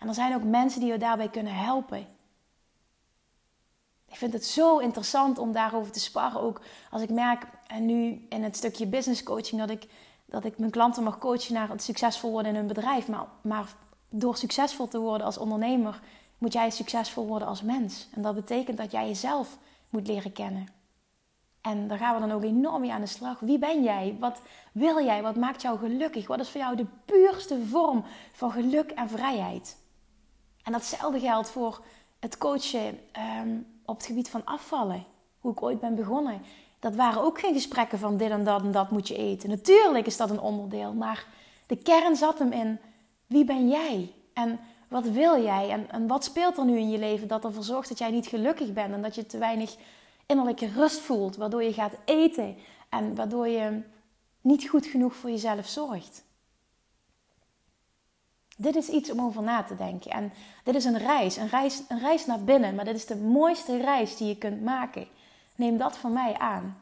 En 0.00 0.08
er 0.08 0.14
zijn 0.14 0.34
ook 0.34 0.42
mensen 0.42 0.80
die 0.80 0.92
je 0.92 0.98
daarbij 0.98 1.28
kunnen 1.28 1.54
helpen. 1.54 2.06
Ik 4.08 4.16
vind 4.16 4.32
het 4.32 4.44
zo 4.44 4.78
interessant 4.78 5.38
om 5.38 5.52
daarover 5.52 5.92
te 5.92 6.00
sparren. 6.00 6.40
Ook 6.40 6.60
als 6.90 7.02
ik 7.02 7.10
merk, 7.10 7.46
en 7.66 7.86
nu 7.86 8.26
in 8.28 8.42
het 8.42 8.56
stukje 8.56 8.86
business 8.86 9.22
coaching, 9.22 9.60
dat 9.60 9.70
ik, 9.70 9.86
dat 10.26 10.44
ik 10.44 10.58
mijn 10.58 10.70
klanten 10.70 11.02
mag 11.02 11.18
coachen 11.18 11.54
naar 11.54 11.68
het 11.68 11.82
succesvol 11.82 12.30
worden 12.30 12.52
in 12.52 12.58
hun 12.58 12.66
bedrijf. 12.66 13.08
Maar, 13.08 13.26
maar 13.42 13.66
door 14.08 14.36
succesvol 14.36 14.88
te 14.88 14.98
worden 14.98 15.26
als 15.26 15.38
ondernemer, 15.38 16.00
moet 16.38 16.52
jij 16.52 16.70
succesvol 16.70 17.26
worden 17.26 17.48
als 17.48 17.62
mens. 17.62 18.08
En 18.14 18.22
dat 18.22 18.34
betekent 18.34 18.76
dat 18.76 18.90
jij 18.90 19.06
jezelf 19.06 19.58
moet 19.88 20.06
leren 20.06 20.32
kennen. 20.32 20.66
En 21.60 21.88
daar 21.88 21.98
gaan 21.98 22.14
we 22.14 22.20
dan 22.20 22.32
ook 22.32 22.42
enorm 22.42 22.80
mee 22.80 22.92
aan 22.92 23.00
de 23.00 23.06
slag. 23.06 23.40
Wie 23.40 23.58
ben 23.58 23.82
jij? 23.82 24.16
Wat 24.20 24.40
wil 24.72 25.04
jij? 25.04 25.22
Wat 25.22 25.36
maakt 25.36 25.62
jou 25.62 25.78
gelukkig? 25.78 26.26
Wat 26.26 26.40
is 26.40 26.50
voor 26.50 26.60
jou 26.60 26.76
de 26.76 26.86
puurste 27.04 27.64
vorm 27.66 28.04
van 28.32 28.52
geluk 28.52 28.90
en 28.90 29.08
vrijheid? 29.08 29.79
En 30.64 30.72
datzelfde 30.72 31.20
geldt 31.20 31.50
voor 31.50 31.80
het 32.18 32.38
coachen 32.38 32.98
ehm, 33.12 33.56
op 33.84 33.96
het 33.96 34.06
gebied 34.06 34.30
van 34.30 34.44
afvallen. 34.44 35.04
Hoe 35.40 35.52
ik 35.52 35.62
ooit 35.62 35.80
ben 35.80 35.94
begonnen. 35.94 36.42
Dat 36.78 36.94
waren 36.94 37.22
ook 37.22 37.40
geen 37.40 37.54
gesprekken 37.54 37.98
van 37.98 38.16
dit 38.16 38.30
en 38.30 38.44
dat 38.44 38.62
en 38.62 38.72
dat 38.72 38.90
moet 38.90 39.08
je 39.08 39.16
eten. 39.16 39.48
Natuurlijk 39.48 40.06
is 40.06 40.16
dat 40.16 40.30
een 40.30 40.40
onderdeel. 40.40 40.92
Maar 40.92 41.26
de 41.66 41.76
kern 41.76 42.16
zat 42.16 42.38
hem 42.38 42.52
in 42.52 42.78
wie 43.26 43.44
ben 43.44 43.68
jij? 43.68 44.12
En 44.32 44.60
wat 44.88 45.04
wil 45.04 45.42
jij? 45.42 45.70
En, 45.70 45.90
en 45.90 46.06
wat 46.06 46.24
speelt 46.24 46.58
er 46.58 46.64
nu 46.64 46.78
in 46.78 46.90
je 46.90 46.98
leven 46.98 47.28
dat 47.28 47.44
ervoor 47.44 47.62
zorgt 47.62 47.88
dat 47.88 47.98
jij 47.98 48.10
niet 48.10 48.26
gelukkig 48.26 48.72
bent 48.72 48.94
en 48.94 49.02
dat 49.02 49.14
je 49.14 49.26
te 49.26 49.38
weinig 49.38 49.76
innerlijke 50.26 50.68
rust 50.68 51.00
voelt, 51.00 51.36
waardoor 51.36 51.62
je 51.62 51.72
gaat 51.72 51.94
eten 52.04 52.56
en 52.88 53.14
waardoor 53.14 53.48
je 53.48 53.82
niet 54.40 54.68
goed 54.68 54.86
genoeg 54.86 55.14
voor 55.14 55.30
jezelf 55.30 55.66
zorgt? 55.68 56.24
Dit 58.60 58.76
is 58.76 58.88
iets 58.88 59.10
om 59.10 59.20
over 59.20 59.42
na 59.42 59.62
te 59.62 59.76
denken. 59.76 60.10
En 60.10 60.32
dit 60.64 60.74
is 60.74 60.84
een 60.84 60.98
reis, 60.98 61.36
een 61.36 61.48
reis, 61.48 61.82
een 61.88 61.98
reis 61.98 62.26
naar 62.26 62.44
binnen. 62.44 62.74
Maar 62.74 62.84
dit 62.84 62.96
is 62.96 63.06
de 63.06 63.16
mooiste 63.16 63.76
reis 63.76 64.16
die 64.16 64.28
je 64.28 64.36
kunt 64.36 64.62
maken. 64.62 65.06
Neem 65.54 65.76
dat 65.76 65.96
van 65.96 66.12
mij 66.12 66.38
aan. 66.38 66.76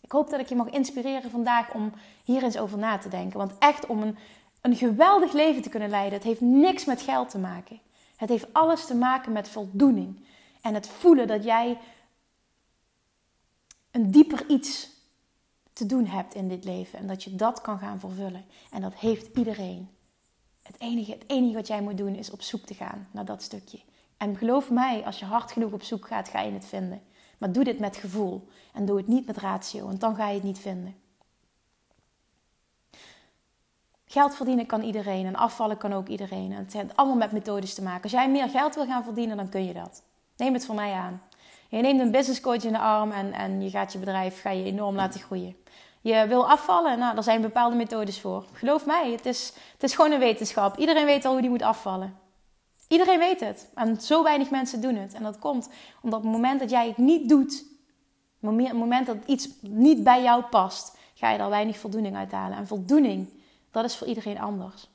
Ik 0.00 0.12
hoop 0.12 0.30
dat 0.30 0.40
ik 0.40 0.48
je 0.48 0.54
mag 0.54 0.68
inspireren 0.68 1.30
vandaag 1.30 1.74
om 1.74 1.92
hier 2.24 2.42
eens 2.42 2.58
over 2.58 2.78
na 2.78 2.98
te 2.98 3.08
denken. 3.08 3.38
Want 3.38 3.52
echt 3.58 3.86
om 3.86 4.02
een, 4.02 4.16
een 4.60 4.76
geweldig 4.76 5.32
leven 5.32 5.62
te 5.62 5.68
kunnen 5.68 5.90
leiden, 5.90 6.12
het 6.12 6.26
heeft 6.26 6.40
niks 6.40 6.84
met 6.84 7.02
geld 7.02 7.30
te 7.30 7.38
maken. 7.38 7.80
Het 8.16 8.28
heeft 8.28 8.52
alles 8.52 8.86
te 8.86 8.94
maken 8.94 9.32
met 9.32 9.48
voldoening. 9.48 10.26
En 10.62 10.74
het 10.74 10.88
voelen 10.88 11.26
dat 11.26 11.44
jij 11.44 11.78
een 13.90 14.10
dieper 14.10 14.48
iets 14.48 14.88
te 15.72 15.86
doen 15.86 16.06
hebt 16.06 16.34
in 16.34 16.48
dit 16.48 16.64
leven. 16.64 16.98
En 16.98 17.06
dat 17.06 17.22
je 17.22 17.34
dat 17.34 17.60
kan 17.60 17.78
gaan 17.78 18.00
vervullen. 18.00 18.44
En 18.70 18.80
dat 18.80 18.94
heeft 18.94 19.36
iedereen. 19.36 19.93
Het 20.64 20.80
enige, 20.80 21.12
het 21.12 21.24
enige 21.26 21.54
wat 21.54 21.66
jij 21.66 21.82
moet 21.82 21.98
doen 21.98 22.14
is 22.14 22.30
op 22.30 22.42
zoek 22.42 22.64
te 22.66 22.74
gaan 22.74 23.08
naar 23.10 23.24
dat 23.24 23.42
stukje. 23.42 23.80
En 24.16 24.36
geloof 24.36 24.70
mij, 24.70 25.04
als 25.04 25.18
je 25.18 25.24
hard 25.24 25.52
genoeg 25.52 25.72
op 25.72 25.82
zoek 25.82 26.06
gaat, 26.06 26.28
ga 26.28 26.40
je 26.40 26.52
het 26.52 26.66
vinden. 26.66 27.02
Maar 27.38 27.52
doe 27.52 27.64
dit 27.64 27.78
met 27.78 27.96
gevoel. 27.96 28.48
En 28.72 28.84
doe 28.84 28.96
het 28.96 29.06
niet 29.06 29.26
met 29.26 29.36
ratio, 29.36 29.86
want 29.86 30.00
dan 30.00 30.16
ga 30.16 30.28
je 30.28 30.34
het 30.34 30.42
niet 30.42 30.58
vinden. 30.58 30.96
Geld 34.04 34.34
verdienen 34.34 34.66
kan 34.66 34.82
iedereen 34.82 35.26
en 35.26 35.36
afvallen 35.36 35.76
kan 35.76 35.92
ook 35.92 36.08
iedereen. 36.08 36.52
En 36.52 36.58
het 36.58 36.72
heeft 36.72 36.96
allemaal 36.96 37.16
met 37.16 37.32
methodes 37.32 37.74
te 37.74 37.82
maken. 37.82 38.02
Als 38.02 38.12
jij 38.12 38.30
meer 38.30 38.48
geld 38.48 38.74
wil 38.74 38.86
gaan 38.86 39.04
verdienen, 39.04 39.36
dan 39.36 39.48
kun 39.48 39.64
je 39.64 39.72
dat. 39.72 40.02
Neem 40.36 40.52
het 40.52 40.66
van 40.66 40.74
mij 40.74 40.92
aan. 40.92 41.22
Je 41.68 41.80
neemt 41.80 42.00
een 42.00 42.10
business 42.10 42.40
coach 42.40 42.64
in 42.64 42.72
de 42.72 42.78
arm 42.78 43.10
en, 43.10 43.32
en 43.32 43.62
je 43.62 43.70
gaat 43.70 43.92
je 43.92 43.98
bedrijf 43.98 44.40
ga 44.40 44.50
je 44.50 44.64
enorm 44.64 44.94
laten 44.94 45.20
groeien. 45.20 45.56
Je 46.04 46.26
wil 46.28 46.50
afvallen, 46.50 46.98
nou, 46.98 47.14
daar 47.14 47.22
zijn 47.22 47.40
bepaalde 47.40 47.76
methodes 47.76 48.20
voor. 48.20 48.44
Geloof 48.52 48.86
mij, 48.86 49.10
het 49.10 49.26
is, 49.26 49.52
het 49.72 49.82
is 49.82 49.94
gewoon 49.94 50.12
een 50.12 50.18
wetenschap. 50.18 50.76
Iedereen 50.76 51.04
weet 51.04 51.24
al 51.24 51.32
hoe 51.32 51.40
die 51.40 51.50
moet 51.50 51.62
afvallen. 51.62 52.18
Iedereen 52.88 53.18
weet 53.18 53.40
het. 53.40 53.70
En 53.74 54.00
zo 54.00 54.22
weinig 54.22 54.50
mensen 54.50 54.80
doen 54.80 54.94
het. 54.94 55.14
En 55.14 55.22
dat 55.22 55.38
komt 55.38 55.68
omdat 56.02 56.18
op 56.18 56.24
het 56.24 56.34
moment 56.34 56.60
dat 56.60 56.70
jij 56.70 56.86
het 56.86 56.96
niet 56.96 57.28
doet, 57.28 57.64
het 58.40 58.72
moment 58.72 59.06
dat 59.06 59.16
iets 59.26 59.48
niet 59.60 60.04
bij 60.04 60.22
jou 60.22 60.42
past, 60.42 60.96
ga 61.14 61.30
je 61.30 61.38
er 61.38 61.48
weinig 61.48 61.78
voldoening 61.78 62.16
uit 62.16 62.32
halen. 62.32 62.58
En 62.58 62.66
voldoening, 62.66 63.28
dat 63.70 63.84
is 63.84 63.96
voor 63.96 64.06
iedereen 64.06 64.40
anders. 64.40 64.88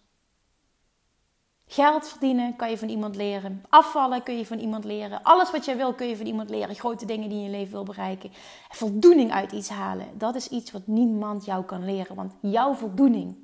Geld 1.72 2.08
verdienen 2.08 2.56
kan 2.56 2.70
je 2.70 2.78
van 2.78 2.90
iemand 2.90 3.16
leren. 3.16 3.66
Afvallen 3.70 4.24
kun 4.24 4.38
je 4.38 4.46
van 4.46 4.60
iemand 4.60 4.84
leren. 4.84 5.24
Alles 5.24 5.52
wat 5.52 5.66
jij 5.66 5.78
wil 5.78 5.94
kun 5.94 6.08
je 6.08 6.18
van 6.18 6.26
iemand 6.26 6.50
leren. 6.50 6.76
Grote 6.76 7.06
dingen 7.06 7.30
die 7.30 7.38
je 7.38 7.46
in 7.46 7.52
je 7.52 7.58
leven 7.58 7.72
wil 7.72 7.84
bereiken. 7.84 8.32
Voldoening 8.70 9.32
uit 9.32 9.52
iets 9.52 9.70
halen. 9.70 10.08
Dat 10.14 10.36
is 10.36 10.48
iets 10.48 10.72
wat 10.72 10.88
niemand 10.88 11.46
jou 11.46 11.64
kan 11.64 11.86
leren. 11.86 12.16
Want 12.16 12.34
jouw 12.42 12.74
voldoening 12.74 13.36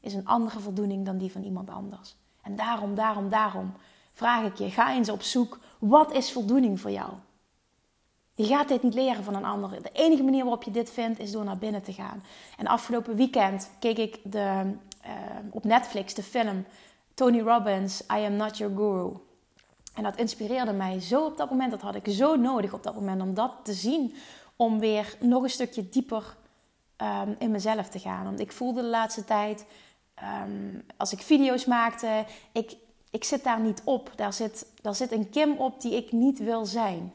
is 0.00 0.14
een 0.14 0.26
andere 0.26 0.60
voldoening 0.60 1.06
dan 1.06 1.18
die 1.18 1.32
van 1.32 1.42
iemand 1.42 1.70
anders. 1.70 2.16
En 2.42 2.56
daarom, 2.56 2.94
daarom, 2.94 3.28
daarom 3.28 3.72
vraag 4.12 4.44
ik 4.44 4.56
je: 4.56 4.70
ga 4.70 4.94
eens 4.94 5.08
op 5.08 5.22
zoek. 5.22 5.58
Wat 5.78 6.12
is 6.12 6.32
voldoening 6.32 6.80
voor 6.80 6.90
jou? 6.90 7.10
Je 8.34 8.44
gaat 8.44 8.68
dit 8.68 8.82
niet 8.82 8.94
leren 8.94 9.24
van 9.24 9.34
een 9.34 9.44
ander. 9.44 9.82
De 9.82 9.92
enige 9.92 10.22
manier 10.22 10.42
waarop 10.42 10.62
je 10.62 10.70
dit 10.70 10.90
vindt 10.90 11.18
is 11.18 11.32
door 11.32 11.44
naar 11.44 11.58
binnen 11.58 11.82
te 11.82 11.92
gaan. 11.92 12.22
En 12.58 12.66
afgelopen 12.66 13.16
weekend 13.16 13.70
keek 13.78 13.98
ik 13.98 14.18
de, 14.24 14.74
uh, 15.06 15.10
op 15.50 15.64
Netflix 15.64 16.14
de 16.14 16.22
film 16.22 16.64
Tony 17.14 17.40
Robbins, 17.40 18.00
I 18.00 18.24
Am 18.24 18.36
Not 18.36 18.58
Your 18.58 18.74
Guru. 18.76 19.12
En 19.94 20.02
dat 20.02 20.16
inspireerde 20.16 20.72
mij 20.72 21.00
zo 21.00 21.26
op 21.26 21.36
dat 21.36 21.50
moment. 21.50 21.70
Dat 21.70 21.80
had 21.80 21.94
ik 21.94 22.06
zo 22.08 22.36
nodig 22.36 22.72
op 22.72 22.82
dat 22.82 22.94
moment 22.94 23.22
om 23.22 23.34
dat 23.34 23.52
te 23.62 23.72
zien. 23.72 24.14
Om 24.56 24.78
weer 24.78 25.16
nog 25.20 25.42
een 25.42 25.50
stukje 25.50 25.88
dieper 25.88 26.36
um, 26.96 27.36
in 27.38 27.50
mezelf 27.50 27.88
te 27.88 27.98
gaan. 27.98 28.24
Want 28.24 28.40
ik 28.40 28.52
voelde 28.52 28.80
de 28.80 28.86
laatste 28.86 29.24
tijd, 29.24 29.66
um, 30.46 30.84
als 30.96 31.12
ik 31.12 31.20
video's 31.20 31.64
maakte, 31.64 32.24
ik, 32.52 32.76
ik 33.10 33.24
zit 33.24 33.44
daar 33.44 33.60
niet 33.60 33.82
op. 33.84 34.12
Daar 34.16 34.32
zit, 34.32 34.66
daar 34.82 34.94
zit 34.94 35.12
een 35.12 35.30
Kim 35.30 35.56
op 35.56 35.80
die 35.80 35.96
ik 35.96 36.12
niet 36.12 36.38
wil 36.38 36.66
zijn. 36.66 37.12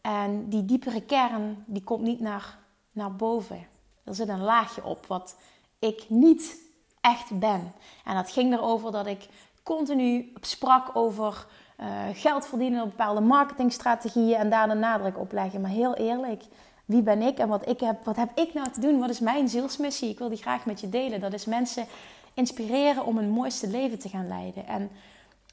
En 0.00 0.48
die 0.48 0.64
diepere 0.64 1.02
kern, 1.02 1.64
die 1.66 1.82
komt 1.82 2.02
niet 2.02 2.20
naar, 2.20 2.58
naar 2.92 3.16
boven. 3.16 3.66
Er 4.04 4.14
zit 4.14 4.28
een 4.28 4.42
laagje 4.42 4.84
op 4.84 5.06
wat 5.06 5.36
ik 5.78 6.04
niet 6.08 6.63
echt 7.04 7.38
ben. 7.38 7.72
En 8.04 8.14
dat 8.14 8.30
ging 8.30 8.52
erover 8.52 8.92
dat 8.92 9.06
ik 9.06 9.28
continu 9.62 10.32
sprak 10.40 10.96
over 10.96 11.46
uh, 11.80 11.86
geld 12.12 12.46
verdienen 12.46 12.82
op 12.82 12.88
bepaalde 12.88 13.20
marketingstrategieën 13.20 14.38
en 14.38 14.50
daar 14.50 14.68
de 14.68 14.74
nadruk 14.74 15.18
op 15.18 15.32
leggen. 15.32 15.60
Maar 15.60 15.70
heel 15.70 15.94
eerlijk, 15.94 16.42
wie 16.84 17.02
ben 17.02 17.22
ik 17.22 17.38
en 17.38 17.48
wat, 17.48 17.68
ik 17.68 17.80
heb, 17.80 18.04
wat 18.04 18.16
heb 18.16 18.30
ik 18.34 18.54
nou 18.54 18.70
te 18.70 18.80
doen? 18.80 18.98
Wat 18.98 19.10
is 19.10 19.20
mijn 19.20 19.48
zielsmissie? 19.48 20.10
Ik 20.10 20.18
wil 20.18 20.28
die 20.28 20.42
graag 20.42 20.66
met 20.66 20.80
je 20.80 20.88
delen. 20.88 21.20
Dat 21.20 21.32
is 21.32 21.44
mensen 21.44 21.86
inspireren 22.34 23.04
om 23.04 23.18
een 23.18 23.30
mooiste 23.30 23.68
leven 23.68 23.98
te 23.98 24.08
gaan 24.08 24.28
leiden. 24.28 24.66
En 24.66 24.90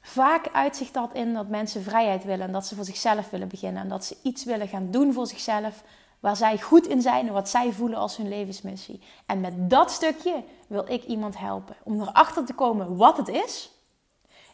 vaak 0.02 0.48
uitzicht 0.52 0.94
dat 0.94 1.12
in 1.12 1.34
dat 1.34 1.48
mensen 1.48 1.82
vrijheid 1.82 2.24
willen 2.24 2.46
en 2.46 2.52
dat 2.52 2.66
ze 2.66 2.74
voor 2.74 2.84
zichzelf 2.84 3.30
willen 3.30 3.48
beginnen. 3.48 3.82
En 3.82 3.88
dat 3.88 4.04
ze 4.04 4.16
iets 4.22 4.44
willen 4.44 4.68
gaan 4.68 4.90
doen 4.90 5.12
voor 5.12 5.26
zichzelf 5.26 5.82
waar 6.22 6.36
zij 6.36 6.58
goed 6.58 6.86
in 6.86 7.02
zijn 7.02 7.26
en 7.26 7.32
wat 7.32 7.48
zij 7.48 7.72
voelen 7.72 7.98
als 7.98 8.16
hun 8.16 8.28
levensmissie. 8.28 9.02
En 9.26 9.40
met 9.40 9.70
dat 9.70 9.90
stukje 9.90 10.44
wil 10.66 10.84
ik 10.88 11.04
iemand 11.04 11.38
helpen 11.38 11.76
om 11.82 12.00
erachter 12.00 12.44
te 12.44 12.54
komen 12.54 12.96
wat 12.96 13.16
het 13.16 13.28
is. 13.28 13.70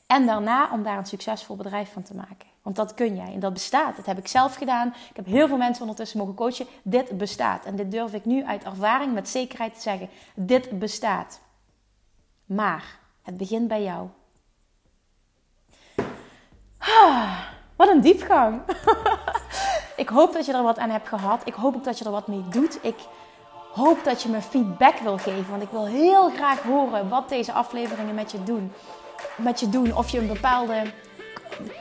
En 0.06 0.26
daarna 0.26 0.70
om 0.72 0.82
daar 0.82 0.98
een 0.98 1.06
succesvol 1.06 1.56
bedrijf 1.56 1.92
van 1.92 2.02
te 2.02 2.14
maken. 2.14 2.48
Want 2.62 2.76
dat 2.76 2.94
kun 2.94 3.16
jij 3.16 3.32
en 3.32 3.40
dat 3.40 3.52
bestaat. 3.52 3.96
Dat 3.96 4.06
heb 4.06 4.18
ik 4.18 4.28
zelf 4.28 4.54
gedaan. 4.54 4.88
Ik 4.88 5.16
heb 5.16 5.26
heel 5.26 5.48
veel 5.48 5.56
mensen 5.56 5.82
ondertussen 5.82 6.18
mogen 6.18 6.34
coachen. 6.34 6.66
Dit 6.82 7.18
bestaat. 7.18 7.64
En 7.64 7.76
dit 7.76 7.90
durf 7.90 8.12
ik 8.14 8.24
nu 8.24 8.44
uit 8.44 8.64
ervaring 8.64 9.12
met 9.12 9.28
zekerheid 9.28 9.74
te 9.74 9.80
zeggen. 9.80 10.08
Dit 10.34 10.78
bestaat. 10.78 11.40
Maar 12.44 12.98
het 13.22 13.36
begint 13.36 13.68
bij 13.68 13.82
jou. 13.82 14.08
Ah, 16.78 17.38
wat 17.76 17.88
een 17.88 18.00
diepgang. 18.00 18.60
Ik 19.98 20.08
hoop 20.08 20.32
dat 20.32 20.46
je 20.46 20.52
er 20.52 20.62
wat 20.62 20.78
aan 20.78 20.90
hebt 20.90 21.08
gehad. 21.08 21.42
Ik 21.44 21.54
hoop 21.54 21.74
ook 21.74 21.84
dat 21.84 21.98
je 21.98 22.04
er 22.04 22.10
wat 22.10 22.26
mee 22.26 22.44
doet. 22.50 22.78
Ik 22.82 22.96
hoop 23.72 24.04
dat 24.04 24.22
je 24.22 24.28
me 24.28 24.42
feedback 24.42 24.98
wil 24.98 25.18
geven. 25.18 25.50
Want 25.50 25.62
ik 25.62 25.70
wil 25.70 25.86
heel 25.86 26.30
graag 26.30 26.62
horen 26.62 27.08
wat 27.08 27.28
deze 27.28 27.52
afleveringen 27.52 28.14
met 28.14 28.30
je 28.30 28.42
doen. 28.42 28.72
Met 29.36 29.60
je 29.60 29.68
doen. 29.68 29.96
Of 29.96 30.08
je 30.08 30.18
een 30.18 30.26
bepaalde 30.26 30.82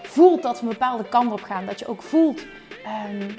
voelt 0.04 0.44
dat 0.44 0.60
we 0.60 0.62
een 0.62 0.72
bepaalde 0.72 1.10
kant 1.10 1.32
op 1.32 1.42
gaan. 1.42 1.66
Dat 1.66 1.80
je 1.80 1.88
ook 1.88 2.02
voelt 2.02 2.42
um, 3.10 3.36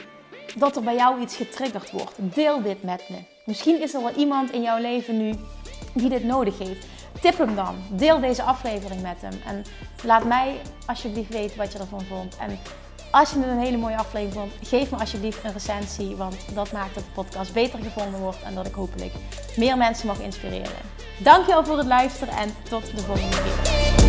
dat 0.57 0.77
er 0.77 0.83
bij 0.83 0.95
jou 0.95 1.21
iets 1.21 1.37
getriggerd 1.37 1.91
wordt. 1.91 2.15
Deel 2.17 2.63
dit 2.63 2.83
met 2.83 3.09
me. 3.09 3.19
Misschien 3.45 3.83
is 3.83 3.95
er 3.95 4.03
wel 4.03 4.15
iemand 4.15 4.51
in 4.51 4.63
jouw 4.63 4.79
leven 4.79 5.17
nu 5.17 5.35
die 5.93 6.09
dit 6.09 6.25
nodig 6.25 6.59
heeft. 6.59 6.87
Tip 7.21 7.39
hem 7.39 7.55
dan. 7.55 7.77
Deel 7.91 8.21
deze 8.21 8.43
aflevering 8.43 9.03
met 9.03 9.21
hem. 9.21 9.41
En 9.47 9.65
laat 10.05 10.25
mij 10.25 10.61
alsjeblieft 10.87 11.33
weten 11.33 11.59
wat 11.59 11.73
je 11.73 11.79
ervan 11.79 12.03
vond. 12.03 12.37
En 12.37 12.59
als 13.11 13.31
je 13.31 13.39
het 13.39 13.49
een 13.49 13.59
hele 13.59 13.77
mooie 13.77 13.97
aflevering 13.97 14.33
vond, 14.33 14.53
geef 14.69 14.91
me 14.91 14.97
alsjeblieft 14.97 15.45
een 15.45 15.53
recensie. 15.53 16.17
Want 16.17 16.37
dat 16.55 16.73
maakt 16.73 16.95
dat 16.95 17.05
de 17.05 17.11
podcast 17.15 17.53
beter 17.53 17.79
gevonden 17.79 18.21
wordt 18.21 18.43
en 18.43 18.55
dat 18.55 18.67
ik 18.67 18.75
hopelijk 18.75 19.13
meer 19.57 19.77
mensen 19.77 20.07
mag 20.07 20.21
inspireren. 20.21 20.73
Dankjewel 21.19 21.65
voor 21.65 21.79
het 21.79 21.87
luisteren 21.87 22.35
en 22.35 22.55
tot 22.69 22.97
de 22.97 23.03
volgende 23.03 23.37
keer. 23.37 24.08